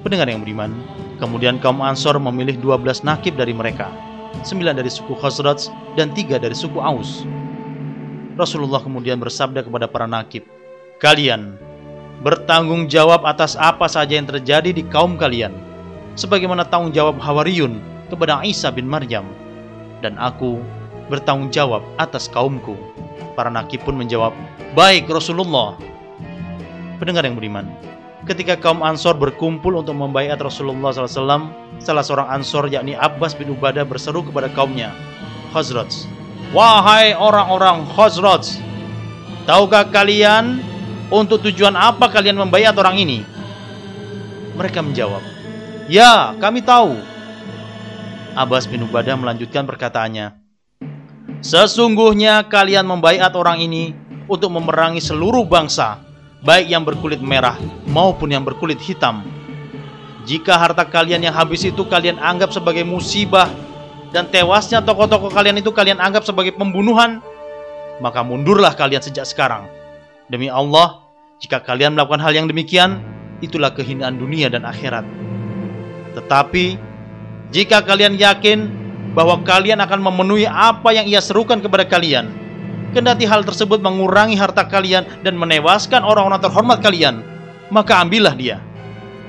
Pendengar 0.00 0.32
yang 0.32 0.40
budiman, 0.40 0.72
kemudian 1.20 1.60
kaum 1.60 1.84
Ansor 1.84 2.16
memilih 2.16 2.56
12 2.56 3.04
nakib 3.04 3.36
dari 3.36 3.52
mereka, 3.52 3.92
9 4.48 4.72
dari 4.72 4.88
suku 4.88 5.12
Khazraj 5.12 5.68
dan 5.92 6.16
3 6.16 6.40
dari 6.40 6.56
suku 6.56 6.80
Aus. 6.80 7.28
Rasulullah 8.32 8.80
kemudian 8.80 9.20
bersabda 9.20 9.60
kepada 9.60 9.84
para 9.84 10.08
nakib, 10.08 10.48
Kalian 11.04 11.60
bertanggung 12.24 12.88
jawab 12.88 13.28
atas 13.28 13.56
apa 13.60 13.88
saja 13.92 14.16
yang 14.16 14.24
terjadi 14.24 14.72
di 14.72 14.84
kaum 14.88 15.20
kalian, 15.20 15.52
sebagaimana 16.16 16.64
tanggung 16.64 16.96
jawab 16.96 17.20
Hawariyun 17.20 17.80
kepada 18.08 18.40
Isa 18.40 18.72
bin 18.72 18.88
Maryam, 18.88 19.28
dan 20.00 20.16
aku 20.16 20.64
bertanggung 21.12 21.52
jawab 21.52 21.84
atas 22.00 22.24
kaumku. 22.24 22.72
Para 23.36 23.52
nakib 23.52 23.84
pun 23.84 24.00
menjawab, 24.00 24.32
Baik 24.72 25.12
Rasulullah. 25.12 25.76
Pendengar 26.96 27.24
yang 27.24 27.36
beriman, 27.36 27.68
ketika 28.28 28.56
kaum 28.58 28.84
Ansor 28.84 29.16
berkumpul 29.16 29.80
untuk 29.80 29.96
membaiat 29.96 30.36
Rasulullah 30.40 30.92
SAW, 30.92 31.52
salah 31.80 32.04
seorang 32.04 32.28
Ansor 32.28 32.68
yakni 32.68 32.92
Abbas 32.92 33.32
bin 33.32 33.52
Ubadah 33.52 33.86
berseru 33.88 34.20
kepada 34.24 34.52
kaumnya, 34.52 34.92
Khazraj, 35.54 36.04
Wahai 36.52 37.16
orang-orang 37.16 37.86
Khazraj, 37.94 38.60
tahukah 39.48 39.88
kalian 39.88 40.60
untuk 41.08 41.40
tujuan 41.48 41.78
apa 41.78 42.10
kalian 42.10 42.36
membaiat 42.36 42.76
orang 42.76 43.00
ini? 43.00 43.24
Mereka 44.58 44.84
menjawab, 44.84 45.22
Ya, 45.88 46.36
kami 46.38 46.60
tahu. 46.60 47.00
Abbas 48.36 48.68
bin 48.68 48.86
Ubadah 48.86 49.16
melanjutkan 49.18 49.66
perkataannya, 49.66 50.38
Sesungguhnya 51.40 52.44
kalian 52.52 52.84
membaiat 52.84 53.32
orang 53.32 53.64
ini 53.64 53.96
untuk 54.28 54.52
memerangi 54.52 55.00
seluruh 55.00 55.48
bangsa 55.48 56.09
baik 56.40 56.72
yang 56.72 56.82
berkulit 56.84 57.20
merah 57.20 57.56
maupun 57.88 58.32
yang 58.32 58.44
berkulit 58.44 58.80
hitam. 58.80 59.24
Jika 60.28 60.56
harta 60.56 60.84
kalian 60.84 61.24
yang 61.24 61.34
habis 61.34 61.64
itu 61.64 61.80
kalian 61.88 62.20
anggap 62.20 62.52
sebagai 62.52 62.84
musibah 62.84 63.48
dan 64.12 64.28
tewasnya 64.28 64.84
tokoh-tokoh 64.84 65.32
kalian 65.32 65.60
itu 65.60 65.72
kalian 65.72 65.96
anggap 65.96 66.24
sebagai 66.24 66.52
pembunuhan, 66.56 67.24
maka 68.04 68.20
mundurlah 68.20 68.72
kalian 68.76 69.00
sejak 69.00 69.24
sekarang. 69.24 69.64
Demi 70.28 70.46
Allah, 70.52 71.02
jika 71.40 71.60
kalian 71.60 71.96
melakukan 71.96 72.20
hal 72.20 72.32
yang 72.36 72.46
demikian, 72.46 73.00
itulah 73.40 73.72
kehinaan 73.72 74.20
dunia 74.20 74.52
dan 74.52 74.68
akhirat. 74.68 75.02
Tetapi, 76.14 76.76
jika 77.50 77.82
kalian 77.82 78.14
yakin 78.20 78.68
bahwa 79.16 79.40
kalian 79.42 79.80
akan 79.82 80.00
memenuhi 80.04 80.46
apa 80.46 80.94
yang 80.94 81.08
ia 81.08 81.18
serukan 81.18 81.58
kepada 81.58 81.82
kalian, 81.88 82.30
kendati 82.90 83.24
hal 83.26 83.46
tersebut 83.46 83.78
mengurangi 83.82 84.34
harta 84.34 84.66
kalian 84.66 85.06
dan 85.22 85.34
menewaskan 85.38 86.02
orang-orang 86.02 86.42
terhormat 86.42 86.78
kalian, 86.82 87.22
maka 87.70 88.02
ambillah 88.02 88.34
dia. 88.34 88.58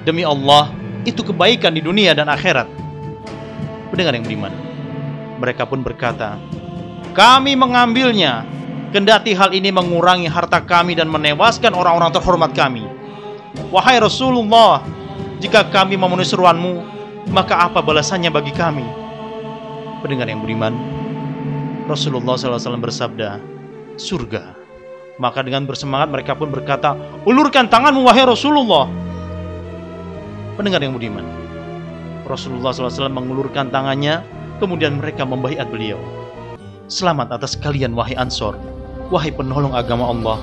Demi 0.02 0.26
Allah, 0.26 0.74
itu 1.06 1.22
kebaikan 1.22 1.74
di 1.74 1.82
dunia 1.82 2.18
dan 2.18 2.30
akhirat. 2.30 2.66
Pendengar 3.94 4.18
yang 4.18 4.26
beriman, 4.26 4.54
mereka 5.38 5.66
pun 5.66 5.86
berkata, 5.86 6.42
kami 7.14 7.54
mengambilnya, 7.54 8.48
kendati 8.96 9.36
hal 9.36 9.52
ini 9.52 9.70
mengurangi 9.70 10.32
harta 10.32 10.64
kami 10.64 10.96
dan 10.98 11.12
menewaskan 11.12 11.76
orang-orang 11.76 12.12
terhormat 12.14 12.56
kami. 12.56 12.88
Wahai 13.68 14.00
Rasulullah, 14.00 14.82
jika 15.44 15.68
kami 15.68 16.00
memenuhi 16.00 16.28
seruanmu, 16.28 16.74
maka 17.36 17.68
apa 17.68 17.84
balasannya 17.84 18.32
bagi 18.32 18.54
kami? 18.56 18.86
Pendengar 20.02 20.30
yang 20.32 20.42
beriman, 20.42 21.01
Rasulullah 21.92 22.40
SAW 22.40 22.80
bersabda, 22.80 23.44
surga. 24.00 24.56
Maka 25.20 25.44
dengan 25.44 25.68
bersemangat 25.68 26.08
mereka 26.08 26.32
pun 26.40 26.48
berkata, 26.48 26.96
ulurkan 27.28 27.68
tanganmu 27.68 28.08
wahai 28.08 28.24
Rasulullah. 28.24 28.88
Pendengar 30.56 30.80
yang 30.80 30.96
budiman, 30.96 31.28
Rasulullah 32.24 32.72
SAW 32.72 33.12
mengulurkan 33.12 33.68
tangannya, 33.76 34.24
kemudian 34.64 35.04
mereka 35.04 35.28
membaiat 35.28 35.68
beliau. 35.68 36.00
Selamat 36.88 37.36
atas 37.36 37.60
kalian 37.60 37.92
wahai 37.92 38.16
Ansor, 38.16 38.56
wahai 39.12 39.36
penolong 39.36 39.76
agama 39.76 40.08
Allah. 40.08 40.40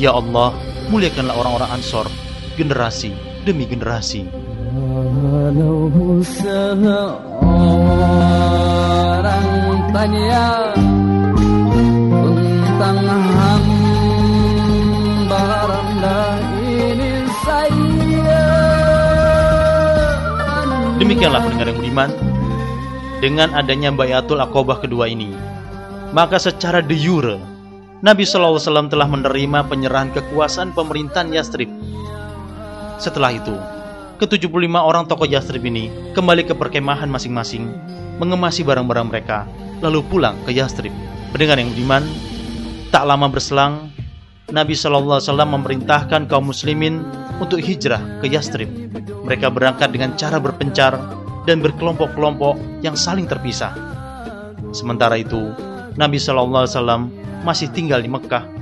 Ya 0.00 0.16
Allah, 0.16 0.56
muliakanlah 0.88 1.36
orang-orang 1.36 1.68
Ansor, 1.68 2.08
generasi 2.56 3.12
demi 3.44 3.68
generasi. 3.68 4.24
Demikianlah 20.96 21.44
pendengar 21.44 21.66
yang 21.68 21.76
budiman, 21.76 22.10
dengan 23.20 23.52
adanya 23.52 23.92
Bayatul 23.92 24.40
Aqobah 24.40 24.80
kedua 24.80 25.12
ini, 25.12 25.28
maka 26.16 26.40
secara 26.40 26.80
de 26.80 26.96
jure 26.96 27.36
Nabi 28.00 28.24
SAW 28.24 28.88
telah 28.88 29.04
menerima 29.04 29.68
penyerahan 29.68 30.08
kekuasaan 30.16 30.72
pemerintahan 30.72 31.36
Yastrib. 31.36 31.68
Setelah 32.96 33.36
itu, 33.36 33.54
ke-75 34.24 34.72
orang 34.72 35.04
tokoh 35.04 35.28
Yastrib 35.28 35.68
ini 35.68 35.92
kembali 36.16 36.48
ke 36.48 36.56
perkemahan 36.56 37.12
masing-masing, 37.12 37.68
mengemasi 38.16 38.64
barang-barang 38.64 39.06
mereka, 39.12 39.44
lalu 39.82 40.00
pulang 40.06 40.38
ke 40.46 40.54
Yastrib. 40.54 40.94
Pendengar 41.34 41.58
yang 41.58 41.74
budiman, 41.74 42.06
tak 42.94 43.04
lama 43.04 43.26
berselang, 43.26 43.90
Nabi 44.52 44.76
SAW 44.78 45.18
memerintahkan 45.26 46.30
kaum 46.30 46.52
muslimin 46.52 47.02
untuk 47.42 47.58
hijrah 47.58 48.00
ke 48.22 48.30
Yastrib. 48.30 48.70
Mereka 49.26 49.50
berangkat 49.50 49.90
dengan 49.90 50.14
cara 50.14 50.38
berpencar 50.38 50.94
dan 51.44 51.58
berkelompok-kelompok 51.58 52.84
yang 52.86 52.94
saling 52.94 53.26
terpisah. 53.26 53.74
Sementara 54.70 55.18
itu, 55.18 55.50
Nabi 55.98 56.16
SAW 56.16 57.10
masih 57.42 57.68
tinggal 57.74 58.00
di 58.00 58.08
Mekah 58.08 58.61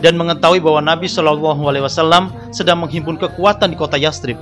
dan 0.00 0.16
mengetahui 0.20 0.60
bahwa 0.60 0.84
Nabi 0.84 1.08
Shallallahu 1.08 1.62
Alaihi 1.68 1.84
Wasallam 1.84 2.28
sedang 2.52 2.84
menghimpun 2.84 3.16
kekuatan 3.16 3.72
di 3.72 3.76
kota 3.78 3.96
Yastrib, 3.96 4.36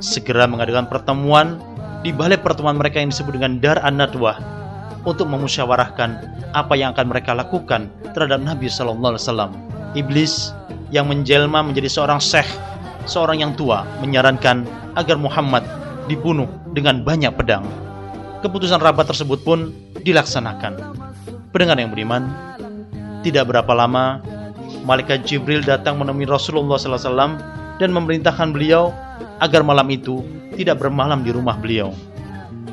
segera 0.00 0.48
mengadakan 0.48 0.88
pertemuan 0.88 1.60
di 2.00 2.16
balai 2.16 2.40
pertemuan 2.40 2.80
mereka 2.80 2.96
yang 2.96 3.12
disebut 3.12 3.36
dengan 3.36 3.60
Dar 3.60 3.76
an 3.84 4.00
Nadwah 4.00 4.40
untuk 5.04 5.28
memusyawarahkan 5.28 6.10
apa 6.56 6.74
yang 6.76 6.96
akan 6.96 7.06
mereka 7.12 7.36
lakukan 7.36 7.92
terhadap 8.16 8.40
Nabi 8.40 8.72
Shallallahu 8.72 9.16
Alaihi 9.16 9.24
Wasallam. 9.24 9.52
Iblis 9.92 10.56
yang 10.94 11.10
menjelma 11.10 11.60
menjadi 11.60 11.90
seorang 11.90 12.20
syekh, 12.22 12.48
seorang 13.04 13.44
yang 13.44 13.52
tua, 13.54 13.84
menyarankan 14.00 14.64
agar 14.96 15.16
Muhammad 15.20 15.62
dibunuh 16.08 16.48
dengan 16.72 17.04
banyak 17.04 17.30
pedang. 17.36 17.66
Keputusan 18.40 18.80
rabat 18.80 19.06
tersebut 19.06 19.44
pun 19.44 19.70
dilaksanakan. 20.00 20.96
Pendengar 21.52 21.76
yang 21.76 21.92
beriman, 21.92 22.32
tidak 23.20 23.52
berapa 23.52 23.68
lama 23.76 24.24
malaikat 24.84 25.24
Jibril 25.28 25.64
datang 25.64 26.00
menemui 26.00 26.28
Rasulullah 26.28 26.80
SAW 26.80 27.40
dan 27.80 27.90
memerintahkan 27.92 28.52
beliau 28.52 28.92
agar 29.40 29.64
malam 29.64 29.88
itu 29.88 30.24
tidak 30.56 30.80
bermalam 30.80 31.24
di 31.24 31.32
rumah 31.32 31.56
beliau. 31.56 31.92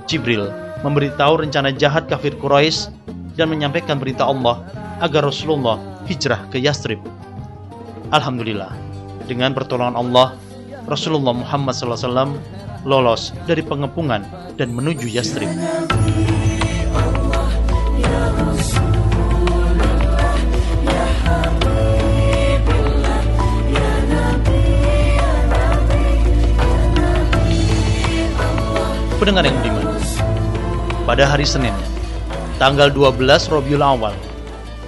Jibril 0.07 0.51
memberitahu 0.83 1.47
rencana 1.47 1.71
jahat 1.73 2.07
kafir 2.07 2.35
Quraisy 2.39 2.91
dan 3.35 3.51
menyampaikan 3.51 3.99
berita 3.99 4.27
Allah 4.27 4.63
agar 5.03 5.27
Rasulullah 5.27 5.77
hijrah 6.09 6.47
ke 6.49 6.57
Yastrib. 6.57 6.99
Alhamdulillah, 8.15 8.71
dengan 9.27 9.51
pertolongan 9.51 9.99
Allah, 9.99 10.39
Rasulullah 10.87 11.35
Muhammad 11.35 11.75
SAW 11.75 12.39
lolos 12.87 13.35
dari 13.43 13.59
pengepungan 13.59 14.23
dan 14.55 14.71
menuju 14.71 15.11
Yastrib. 15.11 15.51
Pendengar 29.27 29.51
yang 29.51 29.59
budiman, 29.59 29.91
pada 31.03 31.27
hari 31.27 31.43
Senin, 31.43 31.75
tanggal 32.63 32.87
12 32.87 33.19
Robiul 33.51 33.83
Awal, 33.83 34.15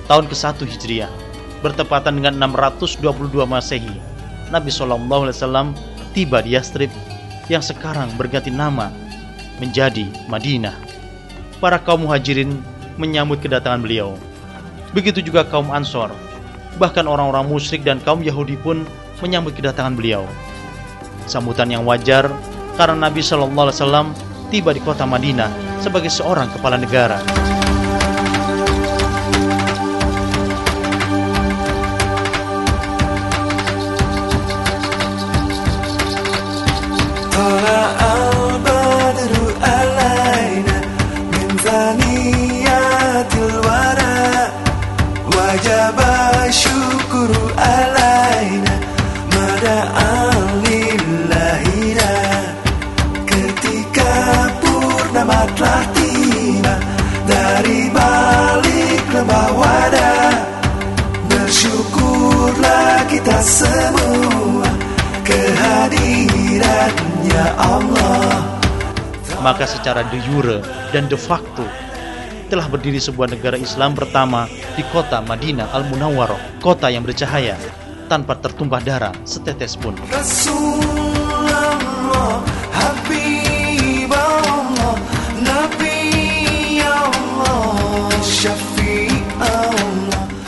tahun 0.08 0.32
ke-1 0.32 0.63
Hijriah, 0.63 1.12
bertepatan 1.60 2.23
dengan 2.23 2.47
622 2.47 3.36
Masehi, 3.43 3.99
Nabi 4.47 4.71
Shallallahu 4.71 5.28
Alaihi 5.28 5.36
Wasallam 5.43 5.67
tiba 6.15 6.39
di 6.39 6.56
Yastrib 6.56 6.88
yang 7.52 7.60
sekarang 7.60 8.15
berganti 8.15 8.47
nama 8.47 8.95
menjadi 9.60 10.08
Madinah. 10.32 10.80
Para 11.60 11.75
kaum 11.75 12.08
muhajirin 12.08 12.63
menyambut 12.95 13.43
kedatangan 13.43 13.84
beliau. 13.84 14.15
Begitu 14.95 15.19
juga 15.19 15.43
kaum 15.43 15.67
Ansor. 15.67 16.15
Bahkan 16.80 17.12
orang-orang 17.12 17.43
musyrik 17.43 17.84
dan 17.84 17.99
kaum 18.08 18.23
Yahudi 18.23 18.56
pun 18.56 18.88
menyambut 19.19 19.52
kedatangan 19.52 19.99
beliau. 19.99 20.23
Sambutan 21.28 21.67
yang 21.67 21.84
wajar 21.84 22.32
karena 22.80 23.12
Nabi 23.12 23.19
Shallallahu 23.19 23.67
Alaihi 23.67 23.80
Wasallam 23.84 24.28
tiba 24.49 24.73
di 24.73 24.81
kota 24.81 25.05
Madinah 25.05 25.79
sebagai 25.79 26.09
seorang 26.09 26.49
kepala 26.49 26.75
negara. 26.75 27.21
Maka 69.39 69.63
secara 69.67 70.04
de 70.08 70.19
jure 70.28 70.60
dan 70.91 71.08
de 71.08 71.15
facto 71.15 71.63
telah 72.49 72.65
berdiri 72.65 72.97
sebuah 72.97 73.30
negara 73.30 73.56
Islam 73.56 73.93
pertama 73.93 74.49
di 74.73 74.82
kota 74.89 75.21
Madinah 75.21 75.69
Al-Munawwarah, 75.69 76.58
kota 76.58 76.89
yang 76.89 77.06
bercahaya 77.06 77.54
tanpa 78.10 78.34
tertumpah 78.41 78.82
darah 78.82 79.13
setetes 79.21 79.78
pun. 79.78 79.93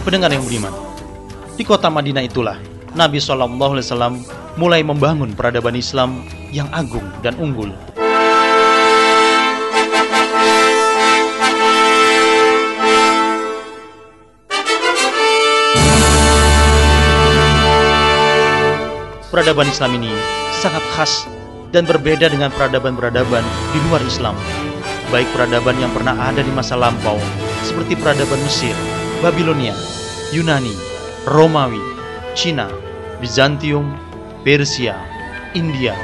Pendengar 0.01 0.33
yang 0.33 0.43
beriman, 0.43 0.73
di 1.55 1.63
kota 1.63 1.87
Madinah 1.87 2.25
itulah 2.25 2.57
Nabi 2.97 3.21
Shallallahu 3.21 3.77
Alaihi 3.77 3.87
Wasallam 3.87 4.15
mulai 4.59 4.81
membangun 4.83 5.31
peradaban 5.37 5.77
Islam 5.77 6.25
yang 6.51 6.67
agung 6.75 7.05
dan 7.23 7.37
unggul. 7.39 7.71
Peradaban 19.31 19.63
Islam 19.63 19.95
ini 19.95 20.11
sangat 20.59 20.83
khas 20.91 21.23
dan 21.71 21.87
berbeda 21.87 22.27
dengan 22.27 22.51
peradaban-peradaban 22.51 23.39
di 23.71 23.79
luar 23.87 24.03
Islam. 24.03 24.35
Baik 25.07 25.23
peradaban 25.31 25.79
yang 25.79 25.87
pernah 25.95 26.19
ada 26.19 26.43
di 26.43 26.51
masa 26.51 26.75
lampau, 26.75 27.15
seperti 27.63 27.95
peradaban 27.95 28.43
Mesir, 28.43 28.75
Babilonia, 29.23 29.71
Yunani, 30.35 30.75
Romawi, 31.23 31.79
Cina, 32.35 32.67
Bizantium, 33.23 33.95
Persia, 34.43 34.99
India, 35.55 35.95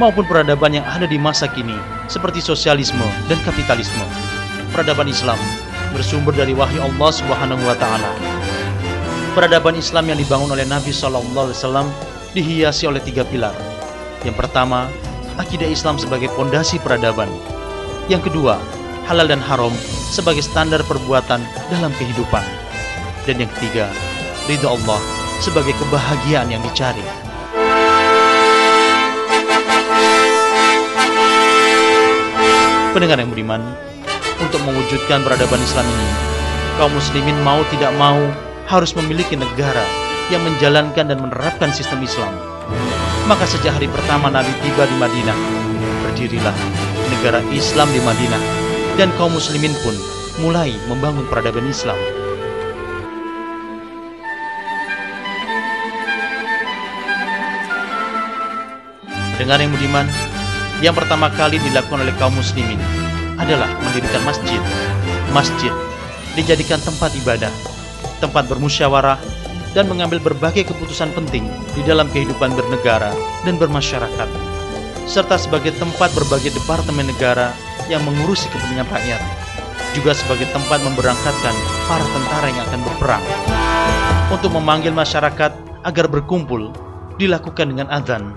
maupun 0.00 0.24
peradaban 0.24 0.72
yang 0.72 0.88
ada 0.88 1.04
di 1.04 1.20
masa 1.20 1.44
kini 1.52 1.76
seperti 2.08 2.40
sosialisme 2.40 3.04
dan 3.28 3.36
kapitalisme. 3.44 4.08
Peradaban 4.72 5.12
Islam 5.12 5.36
bersumber 5.92 6.32
dari 6.32 6.56
wahyu 6.56 6.80
Allah 6.80 7.10
Subhanahu 7.12 7.60
wa 7.60 7.76
taala. 7.76 8.08
Peradaban 9.36 9.76
Islam 9.76 10.08
yang 10.08 10.16
dibangun 10.16 10.48
oleh 10.48 10.64
Nabi 10.64 10.96
sallallahu 10.96 11.52
alaihi 11.52 11.60
wasallam 11.60 11.88
dihiasi 12.34 12.90
oleh 12.90 12.98
tiga 12.98 13.22
pilar. 13.22 13.54
Yang 14.26 14.36
pertama, 14.42 14.90
akidah 15.38 15.70
Islam 15.70 15.96
sebagai 15.96 16.28
pondasi 16.34 16.82
peradaban. 16.82 17.30
Yang 18.10 18.28
kedua, 18.28 18.58
halal 19.06 19.30
dan 19.30 19.40
haram 19.40 19.72
sebagai 20.10 20.42
standar 20.42 20.82
perbuatan 20.84 21.40
dalam 21.70 21.94
kehidupan. 21.94 22.42
Dan 23.24 23.40
yang 23.40 23.50
ketiga, 23.56 23.88
ridho 24.50 24.68
Allah 24.68 25.00
sebagai 25.38 25.72
kebahagiaan 25.78 26.50
yang 26.50 26.60
dicari. 26.60 27.06
Pendengar 32.94 33.18
yang 33.18 33.30
budiman, 33.30 33.62
untuk 34.38 34.62
mewujudkan 34.62 35.26
peradaban 35.26 35.58
Islam 35.58 35.86
ini, 35.86 36.08
kaum 36.78 36.94
muslimin 36.94 37.38
mau 37.42 37.62
tidak 37.74 37.90
mau 37.98 38.22
harus 38.70 38.94
memiliki 38.94 39.34
negara 39.34 40.03
yang 40.32 40.40
menjalankan 40.44 41.04
dan 41.08 41.18
menerapkan 41.20 41.68
sistem 41.74 42.00
Islam. 42.00 42.32
Maka 43.24 43.48
sejak 43.48 43.76
hari 43.80 43.88
pertama 43.88 44.28
Nabi 44.28 44.52
tiba 44.60 44.84
di 44.84 44.96
Madinah, 45.00 45.38
berdirilah 46.04 46.56
negara 47.12 47.40
Islam 47.52 47.88
di 47.92 48.00
Madinah 48.04 48.42
dan 49.00 49.08
kaum 49.16 49.32
muslimin 49.32 49.72
pun 49.80 49.96
mulai 50.44 50.76
membangun 50.88 51.24
peradaban 51.28 51.64
Islam. 51.68 51.96
Dengar 59.34 59.58
yang 59.58 59.74
budiman, 59.74 60.06
yang 60.78 60.94
pertama 60.94 61.26
kali 61.32 61.58
dilakukan 61.58 62.06
oleh 62.06 62.14
kaum 62.22 62.32
muslimin 62.38 62.78
adalah 63.36 63.66
mendirikan 63.82 64.22
masjid. 64.22 64.62
Masjid 65.34 65.74
dijadikan 66.38 66.78
tempat 66.78 67.10
ibadah, 67.18 67.50
tempat 68.22 68.46
bermusyawarah, 68.46 69.18
dan 69.74 69.90
mengambil 69.90 70.22
berbagai 70.22 70.70
keputusan 70.70 71.10
penting 71.12 71.44
di 71.74 71.82
dalam 71.82 72.06
kehidupan 72.14 72.54
bernegara 72.54 73.10
dan 73.42 73.58
bermasyarakat, 73.58 74.28
serta 75.04 75.36
sebagai 75.36 75.74
tempat 75.76 76.14
berbagai 76.14 76.54
departemen 76.54 77.10
negara 77.10 77.50
yang 77.90 78.00
mengurusi 78.06 78.48
kepentingan 78.48 78.88
rakyat, 78.88 79.20
juga 79.92 80.14
sebagai 80.16 80.48
tempat 80.54 80.80
memberangkatkan 80.80 81.54
para 81.90 82.06
tentara 82.06 82.46
yang 82.48 82.62
akan 82.70 82.80
berperang. 82.86 83.24
Untuk 84.32 84.54
memanggil 84.54 84.94
masyarakat 84.94 85.52
agar 85.84 86.06
berkumpul, 86.08 86.72
dilakukan 87.20 87.70
dengan 87.70 87.90
azan 87.92 88.34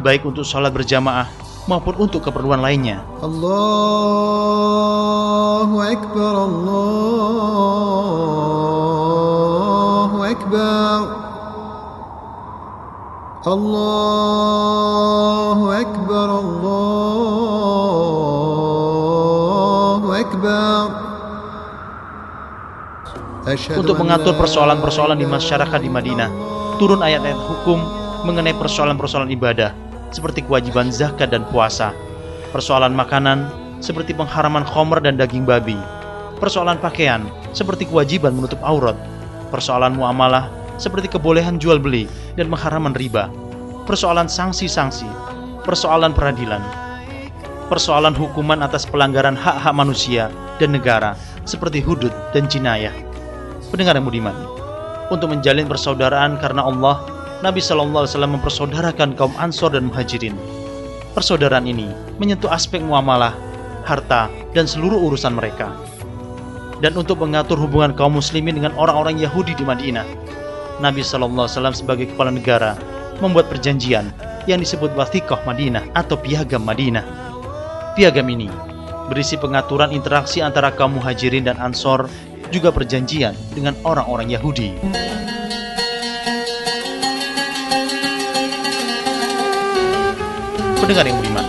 baik 0.00 0.24
untuk 0.24 0.46
sholat 0.46 0.72
berjamaah 0.72 1.28
maupun 1.70 1.94
untuk 1.98 2.22
keperluan 2.26 2.58
lainnya. 2.62 3.02
Allahu 3.22 3.76
Akbar, 5.78 6.34
Allahu 6.34 7.38
Akbar. 10.26 11.02
Allahu 13.42 14.54
Akbar, 15.74 16.28
Allahu 16.30 16.92
Akbar. 20.14 20.86
Untuk 23.74 23.98
mengatur 23.98 24.38
persoalan-persoalan 24.38 25.18
di 25.18 25.26
masyarakat 25.26 25.82
di 25.82 25.90
Madinah, 25.90 26.30
turun 26.78 27.02
ayat-ayat 27.02 27.34
hukum 27.36 27.82
mengenai 28.22 28.54
persoalan-persoalan 28.54 29.34
ibadah 29.34 29.91
seperti 30.12 30.44
kewajiban 30.44 30.92
zakat 30.92 31.32
dan 31.32 31.42
puasa, 31.48 31.90
persoalan 32.52 32.92
makanan 32.92 33.48
seperti 33.82 34.14
pengharaman 34.14 34.62
khomer 34.62 35.02
dan 35.02 35.18
daging 35.18 35.42
babi, 35.42 35.74
persoalan 36.38 36.78
pakaian 36.78 37.26
seperti 37.56 37.88
kewajiban 37.88 38.36
menutup 38.36 38.60
aurat, 38.62 38.94
persoalan 39.50 39.96
muamalah 39.96 40.52
seperti 40.78 41.10
kebolehan 41.10 41.58
jual 41.58 41.80
beli 41.80 42.06
dan 42.38 42.46
pengharaman 42.52 42.94
riba, 42.94 43.32
persoalan 43.88 44.30
sanksi-sanksi, 44.30 45.08
persoalan 45.66 46.14
peradilan, 46.14 46.62
persoalan 47.66 48.14
hukuman 48.14 48.60
atas 48.62 48.86
pelanggaran 48.86 49.34
hak-hak 49.34 49.74
manusia 49.74 50.28
dan 50.60 50.76
negara 50.76 51.18
seperti 51.48 51.82
hudud 51.82 52.12
dan 52.30 52.46
jinayah. 52.46 52.94
Pendengar 53.72 53.96
yang 53.96 54.04
budiman, 54.04 54.36
untuk 55.08 55.32
menjalin 55.32 55.68
persaudaraan 55.68 56.40
karena 56.40 56.64
Allah 56.64 57.04
Nabi 57.42 57.58
Shallallahu 57.58 58.06
Alaihi 58.06 58.14
Wasallam 58.14 58.34
mempersaudarakan 58.38 59.18
kaum 59.18 59.34
Ansor 59.34 59.74
dan 59.74 59.90
Muhajirin. 59.90 60.38
Persaudaraan 61.18 61.66
ini 61.66 61.90
menyentuh 62.22 62.46
aspek 62.46 62.78
muamalah, 62.78 63.34
harta, 63.82 64.30
dan 64.54 64.70
seluruh 64.70 65.10
urusan 65.10 65.34
mereka. 65.34 65.74
Dan 66.78 66.94
untuk 66.94 67.18
mengatur 67.18 67.58
hubungan 67.58 67.98
kaum 67.98 68.14
muslimin 68.14 68.62
dengan 68.62 68.70
orang-orang 68.78 69.18
Yahudi 69.18 69.58
di 69.58 69.66
Madinah, 69.66 70.06
Nabi 70.78 71.02
Shallallahu 71.02 71.50
Alaihi 71.50 71.58
Wasallam 71.58 71.74
sebagai 71.74 72.06
kepala 72.14 72.30
negara 72.30 72.78
membuat 73.18 73.50
perjanjian 73.50 74.14
yang 74.46 74.62
disebut 74.62 74.94
Wathikoh 74.94 75.42
Madinah 75.42 75.82
atau 75.98 76.14
Piagam 76.14 76.62
Madinah. 76.62 77.02
Piagam 77.98 78.30
ini 78.30 78.46
berisi 79.10 79.34
pengaturan 79.34 79.90
interaksi 79.90 80.38
antara 80.38 80.70
kaum 80.70 80.94
muhajirin 80.94 81.50
dan 81.50 81.58
ansor, 81.58 82.06
juga 82.54 82.70
perjanjian 82.70 83.34
dengan 83.50 83.74
orang-orang 83.82 84.30
Yahudi. 84.30 84.78
Pendengar 90.82 91.06
yang 91.06 91.22
beriman, 91.22 91.46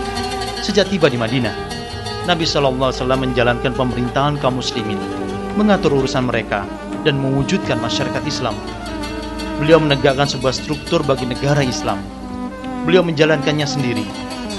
sejak 0.62 0.86
tiba 0.94 1.10
di 1.10 1.18
Madinah, 1.18 1.50
Nabi 2.22 2.46
SAW 2.46 2.94
menjalankan 3.18 3.74
pemerintahan 3.74 4.38
kaum 4.38 4.62
muslimin, 4.62 4.94
mengatur 5.58 5.90
urusan 5.90 6.30
mereka, 6.30 6.62
dan 7.02 7.18
mewujudkan 7.18 7.82
masyarakat 7.82 8.22
Islam. 8.30 8.54
Beliau 9.58 9.82
menegakkan 9.82 10.30
sebuah 10.30 10.54
struktur 10.54 11.02
bagi 11.02 11.26
negara 11.26 11.66
Islam. 11.66 11.98
Beliau 12.86 13.02
menjalankannya 13.02 13.66
sendiri 13.66 14.06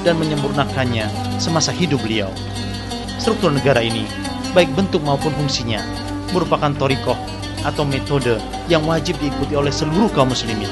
dan 0.04 0.20
menyempurnakannya 0.20 1.08
semasa 1.40 1.72
hidup 1.72 2.04
beliau. 2.04 2.28
Struktur 3.16 3.56
negara 3.56 3.80
ini, 3.80 4.04
baik 4.52 4.76
bentuk 4.76 5.00
maupun 5.08 5.32
fungsinya, 5.40 5.80
merupakan 6.36 6.76
torikoh 6.76 7.16
atau 7.64 7.88
metode 7.88 8.44
yang 8.68 8.84
wajib 8.84 9.16
diikuti 9.24 9.56
oleh 9.56 9.72
seluruh 9.72 10.12
kaum 10.12 10.36
muslimin. 10.36 10.68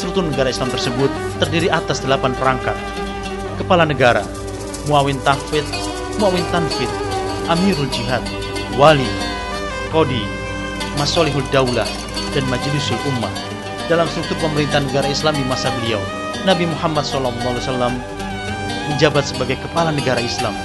Struktur 0.00 0.24
negara 0.24 0.48
Islam 0.48 0.72
tersebut 0.72 1.12
terdiri 1.44 1.68
atas 1.68 2.00
delapan 2.00 2.32
perangkat. 2.32 2.72
Kepala 3.60 3.84
negara, 3.84 4.24
Muawin 4.88 5.20
Tahfid, 5.20 5.60
Muawin 6.16 6.40
Tanfid, 6.48 6.88
Amirul 7.52 7.84
Jihad, 7.92 8.24
Wali, 8.80 9.04
Kodi, 9.92 10.24
Masolihul 10.96 11.44
Daulah, 11.52 11.84
dan 12.32 12.48
Majlisul 12.48 12.96
Ummah. 13.12 13.28
Dalam 13.92 14.08
struktur 14.08 14.40
pemerintahan 14.40 14.88
negara 14.88 15.04
Islam 15.04 15.36
di 15.36 15.44
masa 15.44 15.68
beliau, 15.76 16.00
Nabi 16.48 16.64
Muhammad 16.64 17.04
SAW 17.04 17.36
menjabat 18.88 19.28
sebagai 19.28 19.60
kepala 19.60 19.92
negara 19.92 20.24
Islam. 20.24 20.56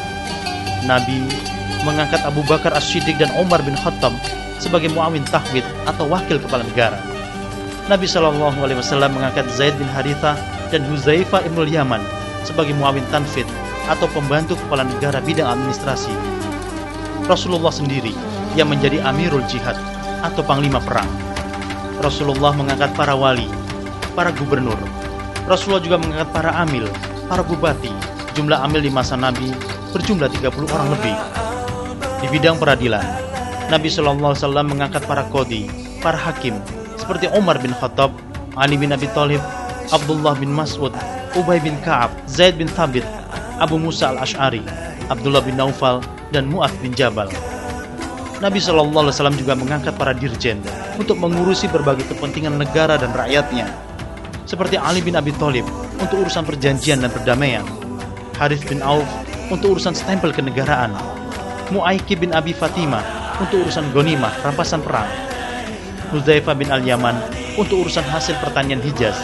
Nabi 0.88 1.28
mengangkat 1.84 2.24
Abu 2.24 2.40
Bakar 2.48 2.72
As-Siddiq 2.72 3.20
dan 3.20 3.36
Umar 3.36 3.60
bin 3.68 3.76
Khattab 3.76 4.16
sebagai 4.64 4.88
muawin 4.96 5.28
tahwid 5.28 5.68
atau 5.84 6.08
wakil 6.08 6.40
kepala 6.40 6.64
negara. 6.64 7.15
Nabi 7.86 8.10
Shallallahu 8.10 8.66
Alaihi 8.66 8.82
Wasallam 8.82 9.14
mengangkat 9.14 9.46
Zaid 9.54 9.78
bin 9.78 9.86
Haritha 9.86 10.34
dan 10.74 10.82
Huzaifah 10.90 11.46
ibnul 11.46 11.70
Yaman 11.70 12.02
sebagai 12.42 12.74
muawin 12.74 13.06
tanfid 13.14 13.46
atau 13.86 14.10
pembantu 14.10 14.58
kepala 14.58 14.90
negara 14.90 15.22
bidang 15.22 15.46
administrasi. 15.46 16.10
Rasulullah 17.30 17.70
sendiri 17.70 18.18
yang 18.58 18.74
menjadi 18.74 19.06
Amirul 19.06 19.46
Jihad 19.46 19.78
atau 20.26 20.42
panglima 20.42 20.82
perang. 20.82 21.06
Rasulullah 22.02 22.58
mengangkat 22.58 22.90
para 22.98 23.14
wali, 23.14 23.46
para 24.18 24.34
gubernur. 24.34 24.78
Rasulullah 25.46 25.86
juga 25.86 26.02
mengangkat 26.02 26.30
para 26.34 26.58
amil, 26.66 26.90
para 27.30 27.46
bupati. 27.46 27.94
Jumlah 28.34 28.66
amil 28.66 28.82
di 28.82 28.90
masa 28.90 29.14
Nabi 29.14 29.54
berjumlah 29.94 30.34
30 30.34 30.74
orang 30.74 30.90
lebih. 30.90 31.18
Di 32.18 32.28
bidang 32.34 32.58
peradilan, 32.58 33.06
Nabi 33.70 33.94
Shallallahu 33.94 34.34
Alaihi 34.34 34.42
Wasallam 34.42 34.66
mengangkat 34.74 35.06
para 35.06 35.22
kodi, 35.30 35.70
para 36.02 36.18
hakim, 36.18 36.58
seperti 37.06 37.30
Umar 37.38 37.62
bin 37.62 37.70
Khattab, 37.78 38.10
Ali 38.58 38.82
bin 38.82 38.90
Abi 38.90 39.06
Thalib, 39.14 39.38
Abdullah 39.94 40.34
bin 40.42 40.50
Mas'ud, 40.50 40.90
Ubay 41.38 41.62
bin 41.62 41.78
Ka'ab, 41.86 42.10
Zaid 42.26 42.58
bin 42.58 42.66
Thabit, 42.66 43.06
Abu 43.62 43.78
Musa 43.78 44.10
al-Ash'ari, 44.10 44.66
Abdullah 45.14 45.46
bin 45.46 45.54
Naufal, 45.54 46.02
dan 46.34 46.50
Mu'ad 46.50 46.74
bin 46.82 46.98
Jabal. 46.98 47.30
Nabi 48.42 48.58
Shallallahu 48.58 49.06
Alaihi 49.06 49.14
Wasallam 49.22 49.38
juga 49.38 49.54
mengangkat 49.54 49.94
para 50.02 50.18
dirjen 50.18 50.66
untuk 50.98 51.22
mengurusi 51.22 51.70
berbagai 51.70 52.10
kepentingan 52.10 52.58
negara 52.58 52.98
dan 52.98 53.14
rakyatnya, 53.14 53.70
seperti 54.50 54.82
Ali 54.82 55.06
bin 55.06 55.14
Abi 55.14 55.30
Thalib 55.38 55.70
untuk 56.02 56.26
urusan 56.26 56.42
perjanjian 56.42 57.06
dan 57.06 57.14
perdamaian, 57.14 57.70
Harith 58.42 58.66
bin 58.66 58.82
Auf 58.82 59.06
untuk 59.54 59.78
urusan 59.78 59.94
stempel 59.94 60.34
kenegaraan, 60.34 60.90
Mu'aiki 61.70 62.18
bin 62.18 62.34
Abi 62.34 62.58
Fatimah 62.58 63.06
untuk 63.38 63.62
urusan 63.70 63.94
gonimah, 63.94 64.34
rampasan 64.42 64.82
perang, 64.82 65.06
Huzaifa 66.16 66.56
bin 66.56 66.72
Al-Yaman 66.72 67.20
untuk 67.60 67.84
urusan 67.84 68.08
hasil 68.08 68.40
pertanian 68.40 68.80
Hijaz, 68.80 69.20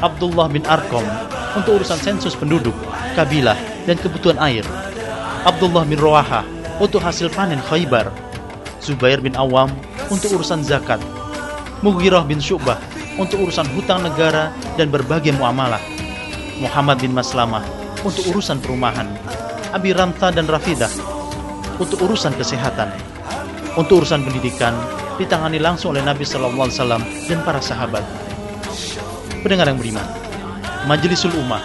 Abdullah 0.00 0.48
bin 0.48 0.64
Arkom 0.64 1.04
untuk 1.52 1.84
urusan 1.84 2.00
sensus 2.00 2.32
penduduk, 2.32 2.72
kabilah, 3.12 3.56
dan 3.84 4.00
kebutuhan 4.00 4.40
air, 4.40 4.64
Abdullah 5.44 5.84
bin 5.84 6.00
Rawaha 6.00 6.40
untuk 6.80 7.04
hasil 7.04 7.28
panen 7.36 7.60
Khaybar, 7.60 8.08
Zubair 8.80 9.20
bin 9.20 9.36
Awam 9.36 9.68
untuk 10.08 10.40
urusan 10.40 10.64
zakat, 10.64 11.04
Mughirah 11.84 12.24
bin 12.24 12.40
Syu'bah 12.40 12.80
untuk 13.20 13.44
urusan 13.44 13.68
hutang 13.76 14.00
negara 14.00 14.56
dan 14.80 14.88
berbagai 14.88 15.36
muamalah, 15.36 15.84
Muhammad 16.64 17.04
bin 17.04 17.12
Maslamah 17.12 17.64
untuk 18.00 18.24
urusan 18.32 18.56
perumahan, 18.64 19.04
Abi 19.76 19.92
Ramta 19.92 20.32
dan 20.32 20.48
Rafidah 20.48 20.92
untuk 21.76 22.08
urusan 22.08 22.32
kesehatan, 22.40 22.88
untuk 23.76 24.00
urusan 24.00 24.24
pendidikan 24.24 24.72
ditangani 25.16 25.56
langsung 25.56 25.96
oleh 25.96 26.04
Nabi 26.04 26.28
Alaihi 26.28 26.60
Wasallam 26.60 27.02
dan 27.28 27.40
para 27.40 27.60
sahabat. 27.60 28.04
Pendengar 29.40 29.68
yang 29.72 29.80
beriman, 29.80 30.04
Majelisul 30.84 31.32
Ummah 31.40 31.64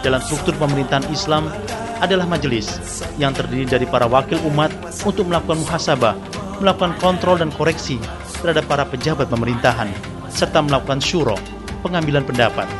dalam 0.00 0.24
struktur 0.24 0.56
pemerintahan 0.56 1.04
Islam 1.12 1.52
adalah 2.00 2.24
majelis 2.24 2.80
yang 3.20 3.34
terdiri 3.34 3.66
dari 3.66 3.84
para 3.84 4.06
wakil 4.06 4.38
umat 4.48 4.70
untuk 5.04 5.28
melakukan 5.28 5.60
muhasabah, 5.60 6.14
melakukan 6.62 6.94
kontrol 7.02 7.36
dan 7.36 7.50
koreksi 7.52 7.98
terhadap 8.40 8.64
para 8.70 8.86
pejabat 8.86 9.26
pemerintahan, 9.28 9.90
serta 10.30 10.62
melakukan 10.62 11.02
syuro, 11.02 11.36
pengambilan 11.82 12.24
pendapat. 12.24 12.70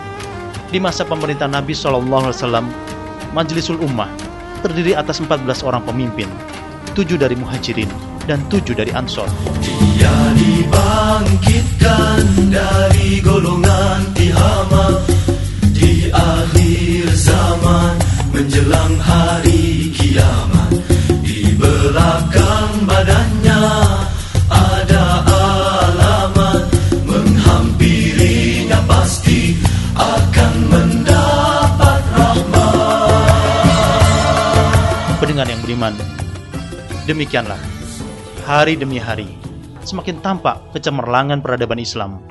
Di 0.70 0.78
masa 0.78 1.02
pemerintahan 1.04 1.52
Nabi 1.52 1.74
SAW, 1.74 2.64
Majelisul 3.34 3.82
Ummah 3.82 4.08
terdiri 4.64 4.94
atas 4.96 5.20
14 5.20 5.66
orang 5.66 5.82
pemimpin, 5.84 6.30
tujuh 6.94 7.18
dari 7.18 7.34
muhajirin 7.34 8.07
dan 8.28 8.44
tujuh 8.52 8.76
dari 8.76 8.92
ansor. 8.92 9.24
Dia 9.64 10.16
dibangkitkan 10.36 12.52
dari 12.52 13.24
golongan 13.24 14.00
tihama 14.12 15.00
Di 15.72 16.12
akhir 16.12 17.08
zaman 17.16 17.92
menjelang 18.36 18.94
hari 19.00 19.88
kiamat 19.96 20.70
Di 21.24 21.56
belakang 21.56 22.84
badannya 22.84 23.64
ada 24.52 25.04
alamat 25.24 26.62
Menghampirinya 27.08 28.84
pasti 28.84 29.56
akan 29.96 30.52
mendapat 30.68 32.00
Pendengar 35.18 35.50
yang 35.50 35.60
beriman, 35.66 35.92
demikianlah 37.10 37.77
hari 38.48 38.80
demi 38.80 38.96
hari 38.96 39.28
semakin 39.84 40.24
tampak 40.24 40.72
kecemerlangan 40.72 41.44
peradaban 41.44 41.76
Islam. 41.76 42.24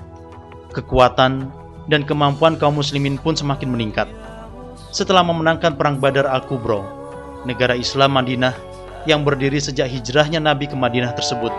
Kekuatan 0.74 1.54
dan 1.94 2.02
kemampuan 2.10 2.58
kaum 2.58 2.82
muslimin 2.82 3.22
pun 3.22 3.38
semakin 3.38 3.70
meningkat. 3.70 4.10
Setelah 4.90 5.22
memenangkan 5.22 5.78
perang 5.78 6.02
Badar 6.02 6.26
Al-Kubro, 6.26 6.82
negara 7.46 7.78
Islam 7.78 8.18
Madinah 8.18 8.58
yang 9.06 9.22
berdiri 9.22 9.62
sejak 9.62 9.86
hijrahnya 9.94 10.42
Nabi 10.42 10.66
ke 10.66 10.74
Madinah 10.74 11.14
tersebut 11.14 11.54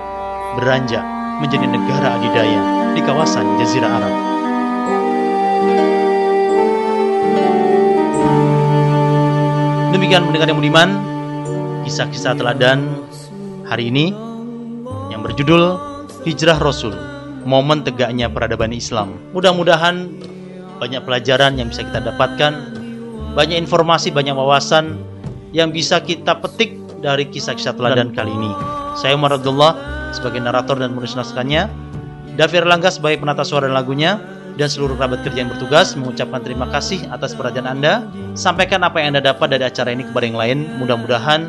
beranjak 0.59 1.07
menjadi 1.39 1.67
negara 1.71 2.19
adidaya 2.19 2.63
di 2.99 3.01
kawasan 3.07 3.63
Jazirah 3.63 3.93
Arab. 3.95 4.15
Demikian 9.95 10.27
mendengar 10.27 10.51
yang 10.51 10.59
beriman, 10.59 10.91
kisah-kisah 11.87 12.35
teladan 12.35 13.07
hari 13.63 13.95
ini 13.95 14.28
yang 15.09 15.25
berjudul 15.25 15.77
Hijrah 16.25 16.61
Rasul, 16.61 16.93
momen 17.45 17.85
tegaknya 17.85 18.29
peradaban 18.29 18.73
Islam. 18.73 19.17
Mudah-mudahan 19.33 20.13
banyak 20.79 21.03
pelajaran 21.03 21.59
yang 21.59 21.73
bisa 21.73 21.85
kita 21.85 22.01
dapatkan, 22.05 22.53
banyak 23.35 23.59
informasi, 23.59 24.13
banyak 24.13 24.37
wawasan 24.37 25.01
yang 25.53 25.73
bisa 25.73 25.99
kita 26.05 26.37
petik 26.39 26.77
dari 27.01 27.25
kisah-kisah 27.27 27.75
teladan 27.75 28.13
kali 28.13 28.31
ini. 28.31 28.53
Saya 28.99 29.15
Umar 29.15 29.35
Abdullah 29.37 29.75
sebagai 30.13 30.43
narator 30.43 30.79
dan 30.79 30.93
menulis 30.93 31.15
naskahnya, 31.15 31.71
Davir 32.39 32.63
Langga 32.67 32.91
sebagai 32.91 33.23
penata 33.23 33.43
suara 33.43 33.67
dan 33.67 33.75
lagunya, 33.75 34.19
dan 34.59 34.67
seluruh 34.67 34.99
kerabat 34.99 35.23
kerja 35.23 35.47
yang 35.47 35.51
bertugas 35.55 35.95
mengucapkan 35.95 36.43
terima 36.43 36.67
kasih 36.67 37.07
atas 37.15 37.31
perhatian 37.35 37.67
Anda. 37.67 38.11
Sampaikan 38.35 38.83
apa 38.83 38.99
yang 38.99 39.15
Anda 39.15 39.31
dapat 39.31 39.55
dari 39.55 39.63
acara 39.63 39.95
ini 39.95 40.03
kepada 40.03 40.27
yang 40.27 40.39
lain. 40.39 40.59
Mudah-mudahan 40.83 41.47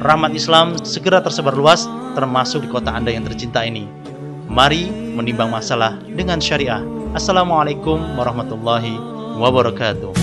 rahmat 0.00 0.32
Islam 0.32 0.76
segera 0.80 1.20
tersebar 1.20 1.52
luas 1.52 1.84
termasuk 2.16 2.64
di 2.64 2.68
kota 2.72 2.96
Anda 2.96 3.12
yang 3.12 3.28
tercinta 3.28 3.60
ini. 3.60 3.84
Mari 4.48 4.88
menimbang 4.88 5.52
masalah 5.52 6.00
dengan 6.08 6.40
syariah. 6.40 6.80
Assalamualaikum 7.12 8.00
warahmatullahi 8.16 8.96
wabarakatuh. 9.36 10.16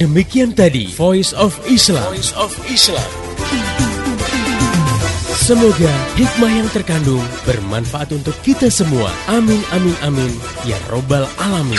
Demikian 0.00 0.56
tadi 0.56 0.92
Voice 0.96 1.36
of 1.36 1.56
Islam. 1.68 2.04
Voice 2.08 2.32
of 2.36 2.52
Islam. 2.72 3.04
Semoga 5.46 5.92
hikmah 6.18 6.50
yang 6.50 6.68
terkandung 6.74 7.22
bermanfaat 7.46 8.10
untuk 8.16 8.34
kita 8.42 8.66
semua. 8.66 9.06
Amin 9.30 9.62
amin 9.70 9.94
amin 10.02 10.32
ya 10.66 10.74
robbal 10.90 11.22
alamin. 11.38 11.78